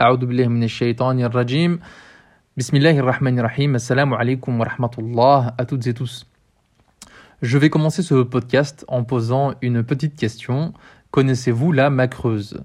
أعوذ 0.00 0.26
بالله 0.26 0.48
من 0.48 0.62
الشيطان 0.62 1.20
الرجيم 1.20 1.78
بسم 2.56 2.76
الله 2.76 2.98
الرحمن 2.98 3.38
الرحيم 3.38 3.74
السلام 3.74 4.14
عليكم 4.14 4.60
ورحمة 4.60 4.90
الله 4.98 5.52
à 5.58 5.64
toutes 5.64 5.86
et 5.86 5.94
tous 5.94 6.26
Je 7.42 7.58
vais 7.58 7.70
commencer 7.70 8.02
ce 8.02 8.22
podcast 8.22 8.84
en 8.88 9.04
posant 9.04 9.54
une 9.60 9.82
petite 9.82 10.16
question. 10.16 10.72
Connaissez-vous 11.10 11.72
la 11.72 11.90
macreuse 11.90 12.62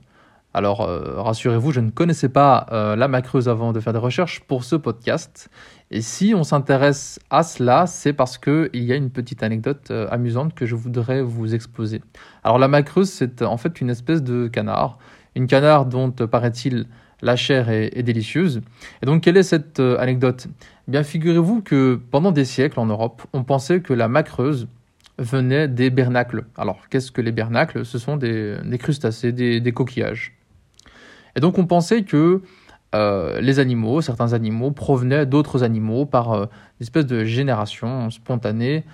Alors, 0.54 0.82
euh, 0.82 1.22
rassurez-vous, 1.22 1.72
je 1.72 1.80
ne 1.80 1.92
connaissais 1.92 2.30
pas 2.30 2.66
euh, 2.72 2.96
la 2.96 3.08
macreuse 3.08 3.48
avant 3.48 3.74
de 3.74 3.80
faire 3.80 3.94
des 3.94 4.00
recherches 4.00 4.40
pour 4.40 4.64
ce 4.64 4.76
podcast. 4.76 5.50
Et 5.92 6.02
si 6.02 6.34
on 6.36 6.44
s'intéresse 6.44 7.20
à 7.30 7.44
cela, 7.44 7.86
c'est 7.86 8.14
parce 8.14 8.38
qu'il 8.38 8.70
y 8.74 8.92
a 8.92 8.96
une 8.96 9.12
petite 9.12 9.44
anecdote 9.44 9.92
euh, 9.92 10.08
amusante 10.10 10.56
que 10.56 10.66
je 10.66 10.76
voudrais 10.76 11.22
vous 11.22 11.54
exposer. 11.54 12.02
Alors, 12.44 12.58
la 12.58 12.68
macreuse, 12.68 13.10
c'est 13.10 13.44
en 13.44 13.58
fait 13.58 13.82
une 13.82 13.90
espèce 13.92 14.24
de 14.24 14.48
canard. 14.48 14.98
Une 15.36 15.46
canard 15.46 15.86
dont, 15.86 16.10
paraît-il, 16.10 16.88
la 17.25 17.37
chair 17.37 17.71
est, 17.71 18.03
délicieuse. 18.03 18.61
Et 19.03 19.07
donc, 19.07 19.23
quelle 19.23 19.37
est 19.37 19.43
cette 19.43 19.81
euh, 19.81 19.99
anecdote? 19.99 20.47
Eh 20.87 20.91
Bien, 20.91 21.03
figurez-vous 21.03 21.63
que 21.63 21.99
pendant 22.11 22.31
des 22.31 22.45
siècles 22.45 22.79
en 22.79 22.87
Europe, 22.87 23.23
on 23.33 23.43
pensait 23.43 23.81
que 23.81 23.95
la 23.95 24.09
macreuse 24.09 24.69
venait 25.19 25.67
des 25.67 25.91
bernacles. 25.91 26.45
Alors, 26.57 26.89
qu'est-ce 26.91 27.11
que 27.11 27.23
les 27.23 27.33
bernacles? 27.33 27.85
Ce 27.87 27.99
sont 27.99 28.17
des, 28.17 28.59
crustacés, 28.79 29.33
des, 29.33 29.73
coquillages. 29.73 30.37
Et 31.35 31.41
donc, 31.41 31.59
on 31.59 31.67
pensait 31.67 32.03
que 32.03 32.43
euh, 32.95 33.41
les 33.41 33.59
animaux, 33.59 34.03
certains 34.03 34.35
animaux, 34.35 34.71
provenaient 34.71 35.25
d'autres 35.25 35.65
animaux 35.65 36.05
par 36.05 36.33
euh, 36.33 36.47
une 36.79 36.85
espèce 36.85 37.07
de 37.07 37.25
génération 37.25 38.11
spontanée. 38.11 38.85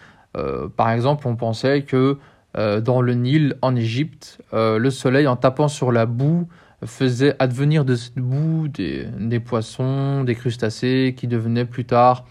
par 0.76 0.90
exemple, 0.90 1.26
on 1.26 1.34
pensait 1.34 1.82
que 1.82 2.18
dans 2.54 3.00
le 3.00 3.14
Nil, 3.14 3.56
en 3.62 3.74
Égypte, 3.74 4.40
le 4.52 4.90
soleil, 4.90 5.26
en 5.26 5.36
tapant 5.36 5.68
sur 5.68 5.90
la 5.90 6.06
boue, 6.06 6.46
faisait 6.86 7.34
advenir 7.38 7.84
de 7.84 7.94
cette 7.94 8.16
boue 8.16 8.68
des, 8.68 9.40
poissons, 9.40 10.24
des 10.24 10.34
crustacés 10.34 11.14
qui 11.16 11.26
devenaient 11.26 11.64
plus 11.64 11.84
tard 11.84 12.24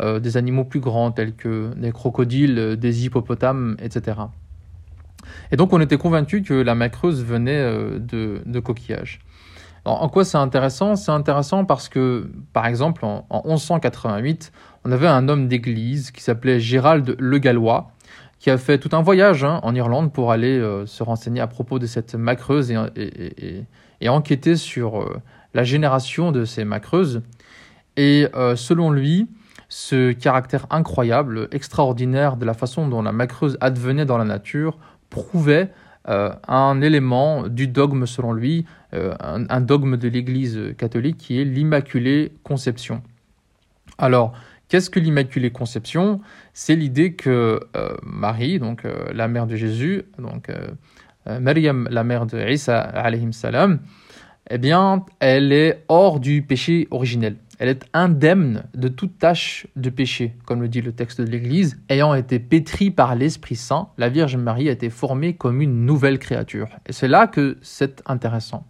euh, 0.00 0.18
des 0.18 0.36
animaux 0.36 0.64
plus 0.64 0.80
grands 0.80 1.12
tels 1.12 1.34
que 1.34 1.72
des 1.76 1.92
crocodiles, 1.92 2.58
euh, 2.58 2.76
des 2.76 3.04
hippopotames, 3.04 3.76
etc. 3.80 4.18
Et 5.52 5.56
donc 5.56 5.72
on 5.72 5.80
était 5.80 5.98
convaincu 5.98 6.42
que 6.42 6.54
la 6.54 6.74
macreuse 6.74 7.22
venait 7.22 7.60
euh, 7.60 7.98
de, 7.98 8.40
de 8.44 8.58
coquillages. 8.58 9.20
en 9.84 10.08
quoi 10.08 10.24
c'est 10.24 10.38
intéressant? 10.38 10.96
C'est 10.96 11.12
intéressant 11.12 11.64
parce 11.64 11.88
que, 11.88 12.30
par 12.52 12.66
exemple, 12.66 13.04
en, 13.04 13.26
en 13.30 13.42
1188, 13.44 14.50
on 14.84 14.92
avait 14.92 15.06
un 15.06 15.28
homme 15.28 15.46
d'église 15.46 16.10
qui 16.10 16.22
s'appelait 16.22 16.58
Gérald 16.58 17.14
le 17.18 17.38
Gallois, 17.38 17.92
qui 18.40 18.50
a 18.50 18.58
fait 18.58 18.78
tout 18.78 18.90
un 18.96 19.02
voyage 19.02 19.44
hein, 19.44 19.60
en 19.62 19.74
Irlande 19.74 20.12
pour 20.12 20.32
aller 20.32 20.60
se 20.86 21.02
renseigner 21.04 21.40
à 21.40 21.46
propos 21.46 21.78
de 21.78 21.86
cette 21.86 22.16
macreuse 22.16 22.72
et, 22.72 23.64
et 24.02 24.08
enquêter 24.08 24.56
sur 24.56 25.00
euh, 25.00 25.20
la 25.54 25.64
génération 25.64 26.32
de 26.32 26.44
ces 26.44 26.64
macreuses. 26.64 27.22
Et 27.96 28.26
euh, 28.34 28.56
selon 28.56 28.90
lui, 28.90 29.28
ce 29.68 30.12
caractère 30.12 30.66
incroyable, 30.70 31.48
extraordinaire 31.52 32.36
de 32.36 32.44
la 32.44 32.52
façon 32.52 32.88
dont 32.88 33.00
la 33.00 33.12
macreuse 33.12 33.56
advenait 33.60 34.04
dans 34.04 34.18
la 34.18 34.24
nature 34.24 34.76
prouvait 35.08 35.70
euh, 36.08 36.32
un 36.48 36.80
élément 36.82 37.46
du 37.48 37.68
dogme 37.68 38.06
selon 38.06 38.32
lui, 38.32 38.66
un, 38.92 39.60
dogme 39.62 39.96
de 39.96 40.06
l'Église 40.06 40.74
catholique 40.76 41.16
qui 41.16 41.40
est 41.40 41.44
l'Immaculée 41.44 42.32
Conception. 42.42 43.02
Alors, 43.96 44.34
qu'est-ce 44.68 44.90
que 44.90 45.00
l'Immaculée 45.00 45.50
Conception? 45.50 46.20
C'est 46.52 46.76
l'idée 46.76 47.14
que 47.14 47.58
Marie, 48.02 48.58
donc 48.58 48.86
la 49.14 49.28
mère 49.28 49.46
de 49.46 49.56
Jésus, 49.56 50.02
donc 50.18 50.50
Maryam, 51.26 51.88
la 51.90 52.04
mère 52.04 52.26
de 52.26 52.38
Isa, 52.48 52.92
salam, 53.32 53.80
eh 54.50 54.58
bien, 54.58 55.04
elle 55.20 55.52
est 55.52 55.84
hors 55.88 56.20
du 56.20 56.42
péché 56.42 56.88
originel. 56.90 57.36
Elle 57.58 57.68
est 57.68 57.84
indemne 57.92 58.64
de 58.74 58.88
toute 58.88 59.18
tâche 59.18 59.68
de 59.76 59.88
péché, 59.88 60.34
comme 60.46 60.62
le 60.62 60.68
dit 60.68 60.80
le 60.80 60.92
texte 60.92 61.20
de 61.20 61.26
l'Église. 61.26 61.80
Ayant 61.88 62.12
été 62.14 62.40
pétrie 62.40 62.90
par 62.90 63.14
l'Esprit 63.14 63.54
Saint, 63.54 63.90
la 63.98 64.08
Vierge 64.08 64.36
Marie 64.36 64.68
a 64.68 64.72
été 64.72 64.90
formée 64.90 65.34
comme 65.34 65.62
une 65.62 65.86
nouvelle 65.86 66.18
créature. 66.18 66.68
Et 66.86 66.92
c'est 66.92 67.06
là 67.06 67.28
que 67.28 67.58
c'est 67.62 68.02
intéressant. 68.06 68.66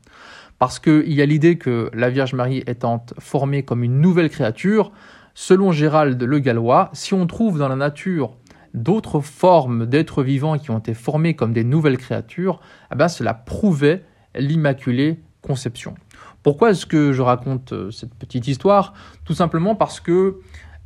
Parce 0.59 0.79
qu'il 0.79 1.13
y 1.13 1.23
a 1.23 1.27
l'idée 1.27 1.57
que 1.57 1.91
la 1.95 2.11
Vierge 2.11 2.35
Marie 2.35 2.63
étant 2.67 3.05
formée 3.19 3.63
comme 3.63 3.83
une 3.83 3.99
nouvelle 3.99 4.29
créature, 4.29 4.93
selon 5.35 5.73
Gérald 5.73 6.23
le 6.23 6.39
Gallois, 6.39 6.91
si 6.93 7.15
on 7.15 7.27
trouve 7.27 7.59
dans 7.59 7.69
la 7.69 7.77
nature 7.77 8.37
d'autres 8.75 9.21
formes 9.21 9.87
d'êtres 9.87 10.23
vivants 10.23 10.59
qui 10.59 10.71
ont 10.71 10.79
été 10.79 10.95
formés 10.95 11.35
comme 11.35 11.53
des 11.53 11.65
nouvelles 11.65 11.99
créatures, 11.99 12.61
eh 12.93 12.97
ben 12.97 13.09
cela 13.09 13.35
prouvait 13.35 14.05
l'Immaculée 14.35 15.21
Conception. 15.43 15.95
Pourquoi 16.43 16.71
est-ce 16.71 16.87
que 16.87 17.13
je 17.13 17.23
raconte 17.23 17.73
euh, 17.73 17.91
cette 17.91 18.15
petite 18.15 18.49
histoire? 18.49 18.95
Tout 19.25 19.35
simplement 19.35 19.75
parce 19.75 20.01
que 20.01 20.39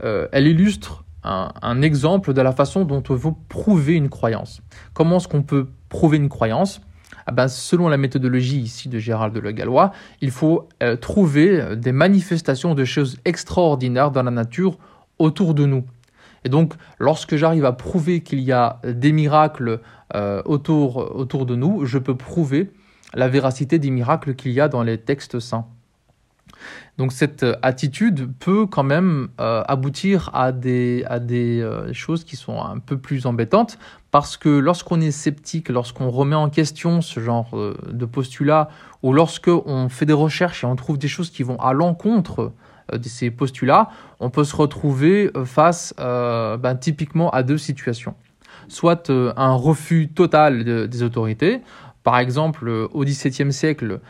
euh, 0.04 0.28
elle 0.32 0.46
illustre 0.46 1.04
un, 1.24 1.82
exemple 1.82 2.34
de 2.34 2.40
la 2.40 2.52
façon 2.52 2.84
dont 2.84 3.02
on 3.08 3.14
veut 3.14 3.32
prouver 3.48 3.94
une 3.94 4.08
croyance. 4.08 4.62
Comment 4.94 5.16
est-ce 5.16 5.26
qu'on 5.26 5.42
peut 5.42 5.66
prouver 5.88 6.18
une 6.18 6.28
croyance? 6.28 6.80
Ah 7.26 7.32
ben, 7.32 7.48
selon 7.48 7.88
la 7.88 7.96
méthodologie 7.96 8.60
ici 8.60 8.88
de 8.88 9.00
Gérald 9.00 9.34
de 9.34 9.40
Le 9.40 9.50
Gallois, 9.50 9.90
il 10.20 10.30
faut 10.30 10.68
euh, 10.84 10.94
trouver 10.94 11.74
des 11.74 11.90
manifestations 11.90 12.74
de 12.74 12.84
choses 12.84 13.18
extraordinaires 13.24 14.12
dans 14.12 14.22
la 14.22 14.30
nature 14.30 14.78
autour 15.18 15.54
de 15.54 15.66
nous. 15.66 15.84
Et 16.46 16.48
donc, 16.48 16.74
lorsque 17.00 17.34
j'arrive 17.34 17.64
à 17.64 17.72
prouver 17.72 18.20
qu'il 18.20 18.38
y 18.38 18.52
a 18.52 18.78
des 18.84 19.10
miracles 19.10 19.80
euh, 20.14 20.40
autour, 20.44 21.26
de 21.44 21.56
nous, 21.56 21.84
je 21.86 21.98
peux 21.98 22.14
prouver 22.14 22.70
la 23.14 23.26
véracité 23.26 23.80
des 23.80 23.90
miracles 23.90 24.36
qu'il 24.36 24.52
y 24.52 24.60
a 24.60 24.68
dans 24.68 24.84
les 24.84 24.96
textes 24.96 25.40
saints. 25.40 25.66
Donc 26.98 27.10
cette 27.10 27.44
attitude 27.62 28.32
peut 28.38 28.64
quand 28.64 28.84
même 28.84 29.26
euh, 29.40 29.64
aboutir 29.66 30.30
à 30.34 30.52
des, 30.52 31.04
euh, 31.04 31.92
choses 31.92 32.22
qui 32.22 32.36
sont 32.36 32.62
un 32.62 32.78
peu 32.78 32.96
plus 32.96 33.26
embêtantes 33.26 33.76
parce 34.12 34.36
que 34.36 34.48
lorsqu'on 34.48 35.00
est 35.00 35.10
sceptique, 35.10 35.68
lorsqu'on 35.68 36.10
remet 36.10 36.36
en 36.36 36.48
question 36.48 37.00
ce 37.00 37.18
genre 37.18 37.58
de 37.90 38.06
postulat 38.06 38.68
ou 39.02 39.12
lorsqu'on 39.12 39.88
fait 39.88 40.06
des 40.06 40.12
recherches 40.12 40.62
et 40.62 40.66
on 40.68 40.76
trouve 40.76 40.96
des 40.96 41.08
choses 41.08 41.30
qui 41.30 41.42
vont 41.42 41.58
à 41.58 41.72
l'encontre 41.72 42.52
de 42.92 43.08
ces 43.08 43.30
postulats, 43.30 43.90
on 44.20 44.30
peut 44.30 44.44
se 44.44 44.54
retrouver 44.54 45.30
euh, 45.36 45.44
face 45.44 45.94
euh, 46.00 46.56
ben, 46.56 46.74
typiquement 46.76 47.30
à 47.30 47.42
deux 47.42 47.58
situations. 47.58 48.14
Soit 48.68 49.10
un 49.10 49.52
refus 49.54 50.08
total 50.08 50.88
des 50.88 51.02
autorités. 51.04 51.60
Par 52.02 52.18
exemple, 52.18 52.68
au 52.68 53.04
XVIIe 53.04 53.52
siècle, 53.52 54.00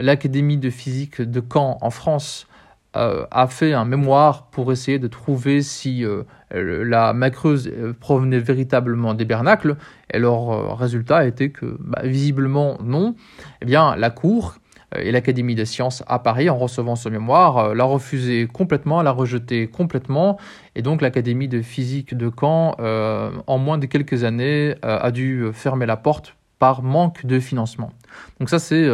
l'Académie 0.00 0.56
de 0.56 0.68
physique 0.68 1.22
de 1.22 1.40
Caen 1.40 1.78
en 1.80 1.90
France 1.90 2.48
a 2.92 3.46
fait 3.46 3.72
un 3.72 3.84
mémoire 3.84 4.46
pour 4.46 4.72
essayer 4.72 4.98
de 4.98 5.06
trouver 5.06 5.62
si 5.62 6.04
la 6.50 7.12
macreuse 7.12 7.70
provenait 8.00 8.40
véritablement 8.40 9.14
des 9.14 9.24
bernacles, 9.24 9.76
et 10.12 10.18
leur 10.18 10.76
résultat 10.76 11.24
était 11.24 11.50
que 11.50 11.76
bah, 11.78 12.02
visiblement 12.02 12.78
non. 12.82 13.14
Eh 13.60 13.64
bien, 13.64 13.94
la 13.94 14.10
Cour, 14.10 14.56
euh, 14.56 14.61
et 15.00 15.12
l'Académie 15.12 15.54
des 15.54 15.64
sciences 15.64 16.02
à 16.06 16.18
Paris, 16.18 16.50
en 16.50 16.56
recevant 16.56 16.96
ce 16.96 17.08
mémoire, 17.08 17.58
euh, 17.58 17.74
l'a 17.74 17.84
refusé 17.84 18.46
complètement, 18.46 19.02
l'a 19.02 19.10
rejeté 19.10 19.68
complètement, 19.68 20.38
et 20.74 20.82
donc 20.82 21.02
l'Académie 21.02 21.48
de 21.48 21.62
physique 21.62 22.16
de 22.16 22.30
Caen, 22.38 22.74
euh, 22.80 23.30
en 23.46 23.58
moins 23.58 23.78
de 23.78 23.86
quelques 23.86 24.24
années, 24.24 24.74
a 24.82 25.10
dû 25.10 25.46
fermer 25.52 25.86
la 25.86 25.96
porte 25.96 26.36
par 26.58 26.82
manque 26.82 27.26
de 27.26 27.40
financement. 27.40 27.92
Donc 28.38 28.48
ça, 28.48 28.58
c'est 28.58 28.88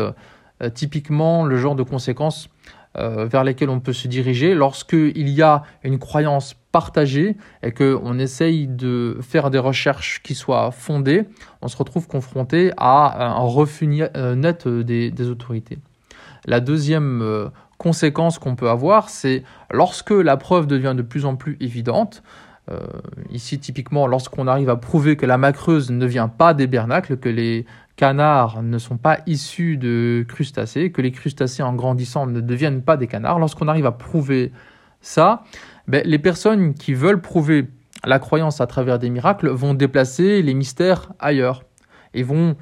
typiquement 0.75 1.45
le 1.45 1.57
genre 1.57 1.75
de 1.75 1.83
conséquences 1.83 2.49
vers 2.95 3.45
lesquelles 3.45 3.71
on 3.71 3.81
peut 3.81 3.93
se 3.93 4.09
diriger 4.09 4.55
lorsqu'il 4.55 5.29
y 5.29 5.43
a 5.43 5.63
une 5.85 5.99
croyance 5.99 6.55
partagée 6.73 7.37
et 7.63 7.73
qu'on 7.73 8.19
essaye 8.19 8.67
de 8.67 9.19
faire 9.21 9.51
des 9.51 9.59
recherches 9.59 10.23
qui 10.23 10.35
soient 10.35 10.71
fondées, 10.71 11.25
on 11.63 11.69
se 11.69 11.77
retrouve 11.77 12.09
confronté 12.09 12.73
à 12.77 13.37
un 13.37 13.41
refus 13.41 13.87
net 13.87 14.67
des 14.67 15.31
autorités. 15.31 15.79
La 16.49 16.61
deuxième 16.61 17.21
euh, 17.21 17.49
conséquence 17.77 18.39
qu'on 18.39 18.57
peut 18.57 18.71
avoir, 18.71 19.11
c'est 19.11 19.43
lorsque 19.71 20.13
la 20.13 20.39
preuve 20.39 20.67
devient 20.67 20.95
de 20.97 21.03
plus 21.03 21.27
en 21.27 21.37
plus 21.37 21.59
évidente, 21.61 22.23
euh, 22.71 22.87
ici 23.31 23.59
typiquement 23.59 24.07
lorsqu'on 24.07 24.47
arrive 24.47 24.71
à 24.71 24.77
prouver 24.77 25.17
que 25.17 25.27
la 25.27 25.37
macreuse 25.37 25.91
ne 25.91 26.07
vient 26.07 26.29
pas 26.29 26.55
des 26.55 26.67
bernacles, 26.67 27.19
que 27.19 27.29
les 27.29 27.67
canards 27.97 28.63
ne 28.63 28.79
sont 28.79 28.97
pas 28.97 29.19
issus 29.27 29.77
de 29.77 30.25
crustacés, 30.27 30.91
que 30.91 31.03
les 31.03 31.13
crustacés 31.13 31.63
en 31.63 31.75
grandissant 31.75 32.27
ne 32.27 32.41
deviennent 32.41 32.81
pas 32.81 32.97
des 32.97 33.09
canards, 33.09 33.39
lorsqu'on 33.39 33.69
arrive 33.69 33.87
à 33.87 33.93
prouver 33.93 34.51
ça, 35.03 35.45
ben, 35.87 36.01
les 36.07 36.19
personnes 36.19 36.73
qui 36.73 36.95
veulent 36.95 37.21
prouver 37.21 37.67
la 38.07 38.19
croyance 38.19 38.63
à 38.63 38.67
travers 38.67 38.99
des 38.99 39.11
miracles 39.11 39.51
vont 39.51 39.75
déplacer 39.75 40.41
les 40.41 40.55
mystères 40.55 41.13
ailleurs 41.19 41.65
et 42.15 42.23
vont 42.23 42.57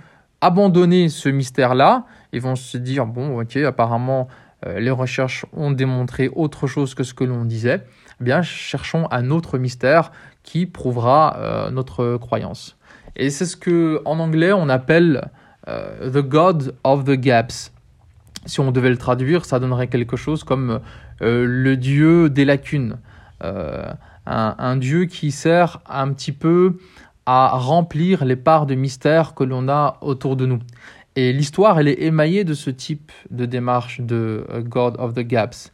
abandonner 0.46 1.08
ce 1.08 1.28
mystère-là 1.28 2.06
ils 2.36 2.40
vont 2.40 2.56
se 2.56 2.76
dire 2.76 3.06
bon, 3.06 3.40
ok, 3.40 3.56
apparemment 3.56 4.28
euh, 4.66 4.78
les 4.78 4.90
recherches 4.90 5.46
ont 5.52 5.70
démontré 5.70 6.28
autre 6.34 6.66
chose 6.66 6.94
que 6.94 7.02
ce 7.02 7.14
que 7.14 7.24
l'on 7.24 7.44
disait. 7.44 7.84
Eh 8.20 8.24
bien, 8.24 8.42
cherchons 8.42 9.08
un 9.10 9.30
autre 9.30 9.58
mystère 9.58 10.12
qui 10.42 10.66
prouvera 10.66 11.36
euh, 11.38 11.70
notre 11.70 12.16
croyance. 12.18 12.76
Et 13.16 13.30
c'est 13.30 13.46
ce 13.46 13.56
que 13.56 14.02
en 14.04 14.18
anglais 14.18 14.52
on 14.52 14.68
appelle 14.68 15.30
euh, 15.68 16.10
the 16.10 16.24
God 16.26 16.74
of 16.84 17.04
the 17.04 17.12
gaps. 17.12 17.72
si 18.44 18.60
on 18.60 18.70
devait 18.70 18.90
le 18.90 18.98
traduire, 18.98 19.44
ça 19.44 19.58
donnerait 19.58 19.88
quelque 19.88 20.16
chose 20.16 20.44
comme 20.44 20.80
le 21.20 21.74
dieu 21.76 22.28
des 22.28 22.44
lacunes. 22.44 22.98
Un, 23.42 23.96
un, 24.26 24.76
dieu 24.76 25.06
qui 25.06 25.30
sert 25.30 25.80
un 25.88 26.12
petit 26.12 26.32
peu 26.32 26.76
à 27.26 27.48
remplir 27.50 28.24
les 28.24 28.36
parts 28.36 28.66
de 28.66 28.74
mystère 28.74 29.34
que 29.34 29.44
l'on 29.44 29.68
a 29.68 29.98
autour 30.00 30.36
de 30.36 30.46
nous. 30.46 30.60
Et 31.16 31.32
l'histoire, 31.32 31.78
elle 31.78 31.88
est 31.88 32.02
émaillée 32.02 32.44
de 32.44 32.54
ce 32.54 32.70
type 32.70 33.12
de 33.30 33.46
démarche 33.46 34.00
de 34.00 34.46
God 34.64 34.96
of 34.98 35.14
the 35.14 35.20
Gaps. 35.20 35.72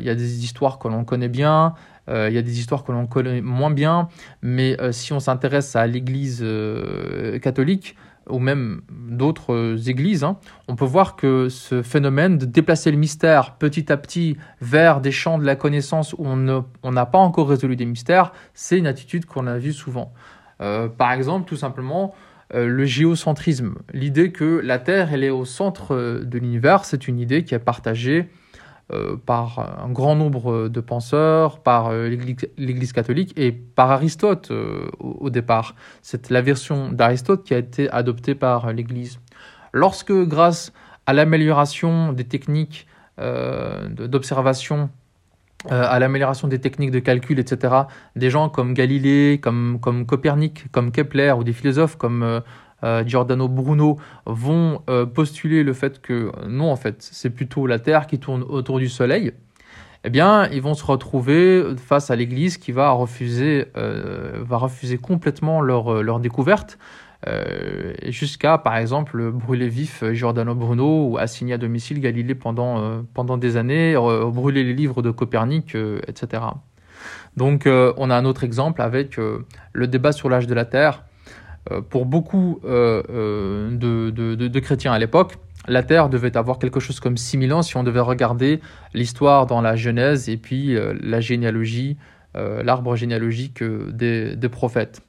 Il 0.00 0.04
y 0.04 0.10
a 0.10 0.14
des 0.14 0.44
histoires 0.44 0.78
que 0.78 0.88
l'on 0.88 1.04
connaît 1.04 1.28
bien, 1.28 1.74
euh, 2.08 2.28
il 2.30 2.34
y 2.34 2.38
a 2.38 2.42
des 2.42 2.58
histoires 2.58 2.84
que 2.84 2.92
l'on 2.92 3.06
connaît 3.06 3.40
moins 3.40 3.70
bien, 3.70 4.08
mais 4.42 4.80
euh, 4.80 4.92
si 4.92 5.12
on 5.12 5.20
s'intéresse 5.20 5.76
à 5.76 5.86
l'Église 5.86 6.40
euh, 6.42 7.38
catholique, 7.38 7.96
ou 8.30 8.38
même 8.38 8.82
d'autres 8.90 9.88
églises, 9.88 10.22
hein, 10.22 10.36
on 10.68 10.76
peut 10.76 10.84
voir 10.84 11.16
que 11.16 11.48
ce 11.48 11.82
phénomène 11.82 12.36
de 12.36 12.44
déplacer 12.44 12.90
le 12.90 12.98
mystère 12.98 13.54
petit 13.54 13.90
à 13.90 13.96
petit 13.96 14.36
vers 14.60 15.00
des 15.00 15.12
champs 15.12 15.38
de 15.38 15.46
la 15.46 15.56
connaissance 15.56 16.12
où 16.12 16.26
on 16.26 16.92
n'a 16.92 17.06
pas 17.06 17.18
encore 17.18 17.48
résolu 17.48 17.74
des 17.74 17.86
mystères, 17.86 18.32
c'est 18.52 18.76
une 18.76 18.86
attitude 18.86 19.24
qu'on 19.24 19.46
a 19.46 19.56
vue 19.56 19.72
souvent. 19.72 20.12
Par 20.58 21.12
exemple, 21.12 21.48
tout 21.48 21.56
simplement, 21.56 22.14
le 22.52 22.84
géocentrisme, 22.84 23.74
l'idée 23.92 24.32
que 24.32 24.60
la 24.64 24.78
Terre 24.78 25.12
elle 25.12 25.22
est 25.22 25.30
au 25.30 25.44
centre 25.44 25.94
de 26.22 26.38
l'univers, 26.38 26.84
c'est 26.84 27.06
une 27.06 27.18
idée 27.18 27.44
qui 27.44 27.54
est 27.54 27.58
partagée 27.58 28.28
euh, 28.90 29.18
par 29.18 29.84
un 29.84 29.90
grand 29.90 30.16
nombre 30.16 30.68
de 30.68 30.80
penseurs, 30.80 31.58
par 31.58 31.88
euh, 31.88 32.08
l'Église 32.08 32.94
catholique 32.94 33.34
et 33.36 33.52
par 33.52 33.90
Aristote 33.90 34.50
euh, 34.50 34.88
au, 34.98 35.28
départ. 35.28 35.74
C'est 36.00 36.30
la 36.30 36.40
version 36.40 36.90
d'Aristote 36.90 37.44
qui 37.44 37.52
a 37.52 37.58
été 37.58 37.90
adoptée 37.90 38.34
par 38.34 38.72
l'Église. 38.72 39.20
Lorsque, 39.74 40.14
grâce 40.14 40.72
à 41.04 41.12
l'amélioration 41.12 42.14
des 42.14 42.24
techniques 42.24 42.86
d'observation, 43.18 44.90
à 45.68 45.98
l'amélioration 45.98 46.46
des 46.46 46.60
techniques 46.60 46.92
de 46.92 47.00
calcul, 47.00 47.38
etc., 47.38 47.74
des 48.14 48.30
gens 48.30 48.48
comme 48.48 48.74
Galilée, 48.74 49.40
comme, 49.42 49.78
comme 49.80 50.06
Copernic, 50.06 50.70
comme 50.70 50.92
Kepler, 50.92 51.32
ou 51.32 51.42
des 51.42 51.52
philosophes 51.52 51.96
comme 51.96 52.42
euh, 52.84 53.04
Giordano 53.04 53.48
Bruno 53.48 53.98
vont 54.26 54.82
euh, 54.88 55.04
postuler 55.04 55.64
le 55.64 55.72
fait 55.72 56.00
que 56.00 56.30
non, 56.46 56.70
en 56.70 56.76
fait, 56.76 56.96
c'est 57.00 57.30
plutôt 57.30 57.66
la 57.66 57.78
Terre 57.78 58.06
qui 58.06 58.18
tourne 58.18 58.42
autour 58.42 58.78
du 58.78 58.88
Soleil, 58.88 59.32
eh 60.04 60.10
bien, 60.10 60.48
ils 60.50 60.62
vont 60.62 60.74
se 60.74 60.84
retrouver 60.84 61.74
face 61.76 62.10
à 62.10 62.16
l'Église 62.16 62.56
qui 62.56 62.70
va 62.70 62.90
refuser, 62.90 63.66
euh, 63.76 64.44
va 64.44 64.56
refuser 64.56 64.96
complètement 64.96 65.60
leur, 65.60 66.02
leur 66.04 66.20
découverte, 66.20 66.78
jusqu'à, 68.06 68.58
par 68.58 68.76
exemple, 68.76 69.30
brûler 69.32 69.68
vif 69.68 70.04
Giordano 70.12 70.54
Bruno 70.54 71.08
ou 71.08 71.18
assigner 71.18 71.54
à 71.54 71.58
domicile 71.58 72.00
Galilée 72.00 72.34
pendant, 72.34 73.02
pendant 73.14 73.36
des 73.36 73.56
années, 73.56 73.94
brûler 74.32 74.64
les 74.64 74.74
livres 74.74 75.02
de 75.02 75.10
Copernic, 75.10 75.76
etc. 76.06 76.42
Donc, 77.36 77.66
on 77.66 78.10
a 78.10 78.16
un 78.16 78.24
autre 78.24 78.44
exemple 78.44 78.82
avec 78.82 79.16
le 79.16 79.86
débat 79.86 80.12
sur 80.12 80.28
l'âge 80.28 80.46
de 80.46 80.54
la 80.54 80.64
Terre 80.64 81.04
euh, 81.72 81.80
pour 81.80 82.06
beaucoup 82.06 82.60
euh, 82.64 83.02
euh, 83.10 83.70
de, 83.70 84.58
chrétiens 84.60 84.92
à 84.92 84.98
l'époque, 84.98 85.34
la 85.66 85.82
Terre 85.82 86.08
devait 86.08 86.36
avoir 86.36 86.58
quelque 86.58 86.80
chose 86.80 87.00
comme 87.00 87.16
6000 87.16 87.52
ans 87.52 87.62
si 87.62 87.76
on 87.76 87.82
devait 87.82 88.00
regarder 88.00 88.60
l'histoire 88.94 89.46
dans 89.46 89.60
la 89.60 89.76
Genèse 89.76 90.28
et 90.28 90.36
puis 90.36 90.76
la 91.00 91.20
généalogie, 91.20 91.98
l'arbre 92.34 92.96
généalogique 92.96 93.62
des, 93.62 94.48
prophètes. 94.50 95.02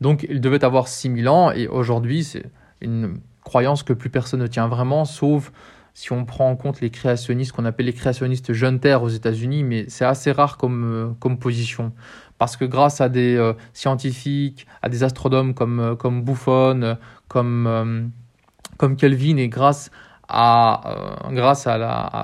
Donc 0.00 0.26
il 0.28 0.40
devait 0.40 0.64
avoir 0.64 0.88
6000 0.88 1.28
ans 1.28 1.50
et 1.52 1.68
aujourd'hui 1.68 2.24
c'est 2.24 2.44
une 2.80 3.18
croyance 3.44 3.82
que 3.82 3.92
plus 3.92 4.10
personne 4.10 4.40
ne 4.40 4.46
tient 4.46 4.68
vraiment, 4.68 5.04
sauf 5.04 5.52
si 5.94 6.12
on 6.12 6.26
prend 6.26 6.50
en 6.50 6.56
compte 6.56 6.82
les 6.82 6.90
créationnistes 6.90 7.52
qu'on 7.52 7.64
appelle 7.64 7.86
les 7.86 7.94
créationnistes 7.94 8.52
jeunes 8.52 8.80
terre 8.80 9.02
aux 9.02 9.08
États-Unis, 9.08 9.64
mais 9.64 9.86
c'est 9.88 10.04
assez 10.04 10.30
rare 10.30 10.58
comme, 10.58 11.16
comme 11.20 11.38
position. 11.38 11.92
Parce 12.38 12.56
que 12.56 12.66
grâce 12.66 13.00
à 13.00 13.08
des 13.08 13.36
euh, 13.36 13.54
scientifiques, 13.72 14.66
à 14.82 14.88
des 14.88 15.04
astronomes 15.04 15.54
comme, 15.54 15.80
euh, 15.80 15.94
comme 15.94 16.22
Buffon, 16.22 16.98
comme, 17.28 17.66
euh, 17.66 18.02
comme 18.76 18.96
Kelvin, 18.96 19.38
et 19.38 19.48
grâce, 19.48 19.90
à, 20.28 21.28
grâce 21.30 21.68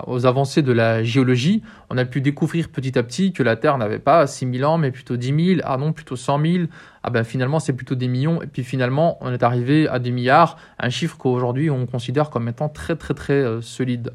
aux 0.06 0.26
avancées 0.26 0.62
de 0.62 0.72
la 0.72 1.02
géologie, 1.02 1.62
on 1.90 1.98
a 1.98 2.04
pu 2.04 2.20
découvrir 2.20 2.68
petit 2.68 2.98
à 2.98 3.02
petit 3.02 3.32
que 3.32 3.42
la 3.42 3.56
Terre 3.56 3.78
n'avait 3.78 3.98
pas 3.98 4.26
6000 4.26 4.64
ans, 4.64 4.78
mais 4.78 4.90
plutôt 4.90 5.16
10 5.16 5.54
000, 5.56 5.60
ah 5.64 5.76
non, 5.76 5.92
plutôt 5.92 6.16
100 6.16 6.40
000, 6.40 6.64
ah 7.02 7.10
ben 7.10 7.24
finalement 7.24 7.60
c'est 7.60 7.72
plutôt 7.72 7.94
des 7.94 8.08
millions, 8.08 8.42
et 8.42 8.46
puis 8.46 8.64
finalement 8.64 9.18
on 9.20 9.32
est 9.32 9.42
arrivé 9.42 9.88
à 9.88 9.98
des 9.98 10.10
milliards, 10.10 10.56
un 10.78 10.90
chiffre 10.90 11.16
qu'aujourd'hui 11.16 11.70
on 11.70 11.86
considère 11.86 12.30
comme 12.30 12.48
étant 12.48 12.68
très 12.68 12.96
très 12.96 13.14
très 13.14 13.60
solide. 13.60 14.12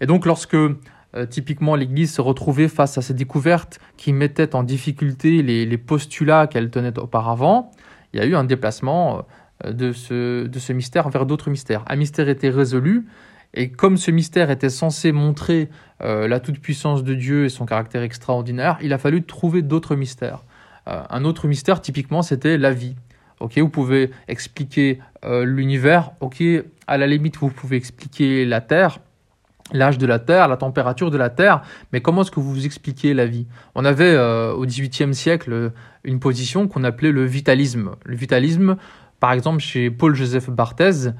Et 0.00 0.06
donc 0.06 0.26
lorsque 0.26 0.56
euh, 1.14 1.26
typiquement, 1.26 1.74
l'Église 1.74 2.12
se 2.12 2.20
retrouvait 2.20 2.68
face 2.68 2.98
à 2.98 3.02
ces 3.02 3.14
découvertes 3.14 3.80
qui 3.96 4.12
mettaient 4.12 4.54
en 4.54 4.62
difficulté 4.62 5.42
les, 5.42 5.78
postulats 5.78 6.46
qu'elle 6.46 6.70
tenait 6.70 6.98
auparavant. 6.98 7.70
Il 8.12 8.20
y 8.20 8.22
a 8.22 8.26
eu 8.26 8.34
un 8.34 8.44
déplacement 8.44 9.18
euh, 9.18 9.22
de 9.64 9.92
ce, 9.92 10.46
de 10.46 10.58
ce 10.58 10.72
mystère 10.72 11.08
vers 11.08 11.26
d'autres 11.26 11.50
mystères. 11.50 11.84
Un 11.88 11.96
mystère 11.96 12.28
était 12.28 12.50
résolu, 12.50 13.06
et 13.54 13.70
comme 13.70 13.96
ce 13.96 14.10
mystère 14.10 14.50
était 14.50 14.68
censé 14.68 15.12
montrer 15.12 15.68
euh, 16.02 16.28
la 16.28 16.40
toute-puissance 16.40 17.02
de 17.02 17.14
Dieu 17.14 17.44
et 17.46 17.48
son 17.48 17.66
caractère 17.66 18.02
extraordinaire, 18.02 18.78
il 18.82 18.92
a 18.92 18.98
fallu 18.98 19.22
trouver 19.22 19.62
d'autres 19.62 19.96
mystères. 19.96 20.44
un 20.86 21.24
autre 21.24 21.48
mystère, 21.48 21.80
typiquement, 21.80 22.22
c'était 22.22 22.56
la 22.56 22.72
vie. 22.72 22.96
Ok, 23.40 23.58
vous 23.58 23.68
pouvez 23.68 24.10
expliquer 24.26 25.00
l'univers. 25.22 26.12
À 26.86 26.96
la 26.96 27.06
limite, 27.06 27.36
vous 27.36 27.50
pouvez 27.50 27.76
expliquer 27.76 28.44
la 28.44 28.60
Terre 28.60 28.98
l'âge 29.72 29.98
de 29.98 30.06
la 30.06 30.18
Terre, 30.18 30.48
la 30.48 30.56
température 30.56 31.10
de 31.10 31.18
la 31.18 31.30
Terre, 31.30 31.62
mais 31.92 32.00
comment 32.00 32.22
est-ce 32.22 32.30
que 32.30 32.40
vous 32.40 32.52
vous 32.52 32.66
expliquez 32.66 33.14
la 33.14 33.26
vie? 33.26 33.46
On 33.74 33.84
avait 33.84 34.14
euh, 34.14 34.52
au 34.52 34.64
XVIIIe 34.64 35.14
siècle 35.14 35.72
une 36.04 36.20
position 36.20 36.68
qu'on 36.68 36.84
appelait 36.84 37.12
le 37.12 37.24
vitalisme. 37.24 37.90
Le 38.04 38.16
vitalisme, 38.16 38.76
par 39.20 39.32
exemple, 39.32 39.60
chez 39.60 39.90
Paul-Joseph 39.90 40.50
Barthez, 40.50 41.10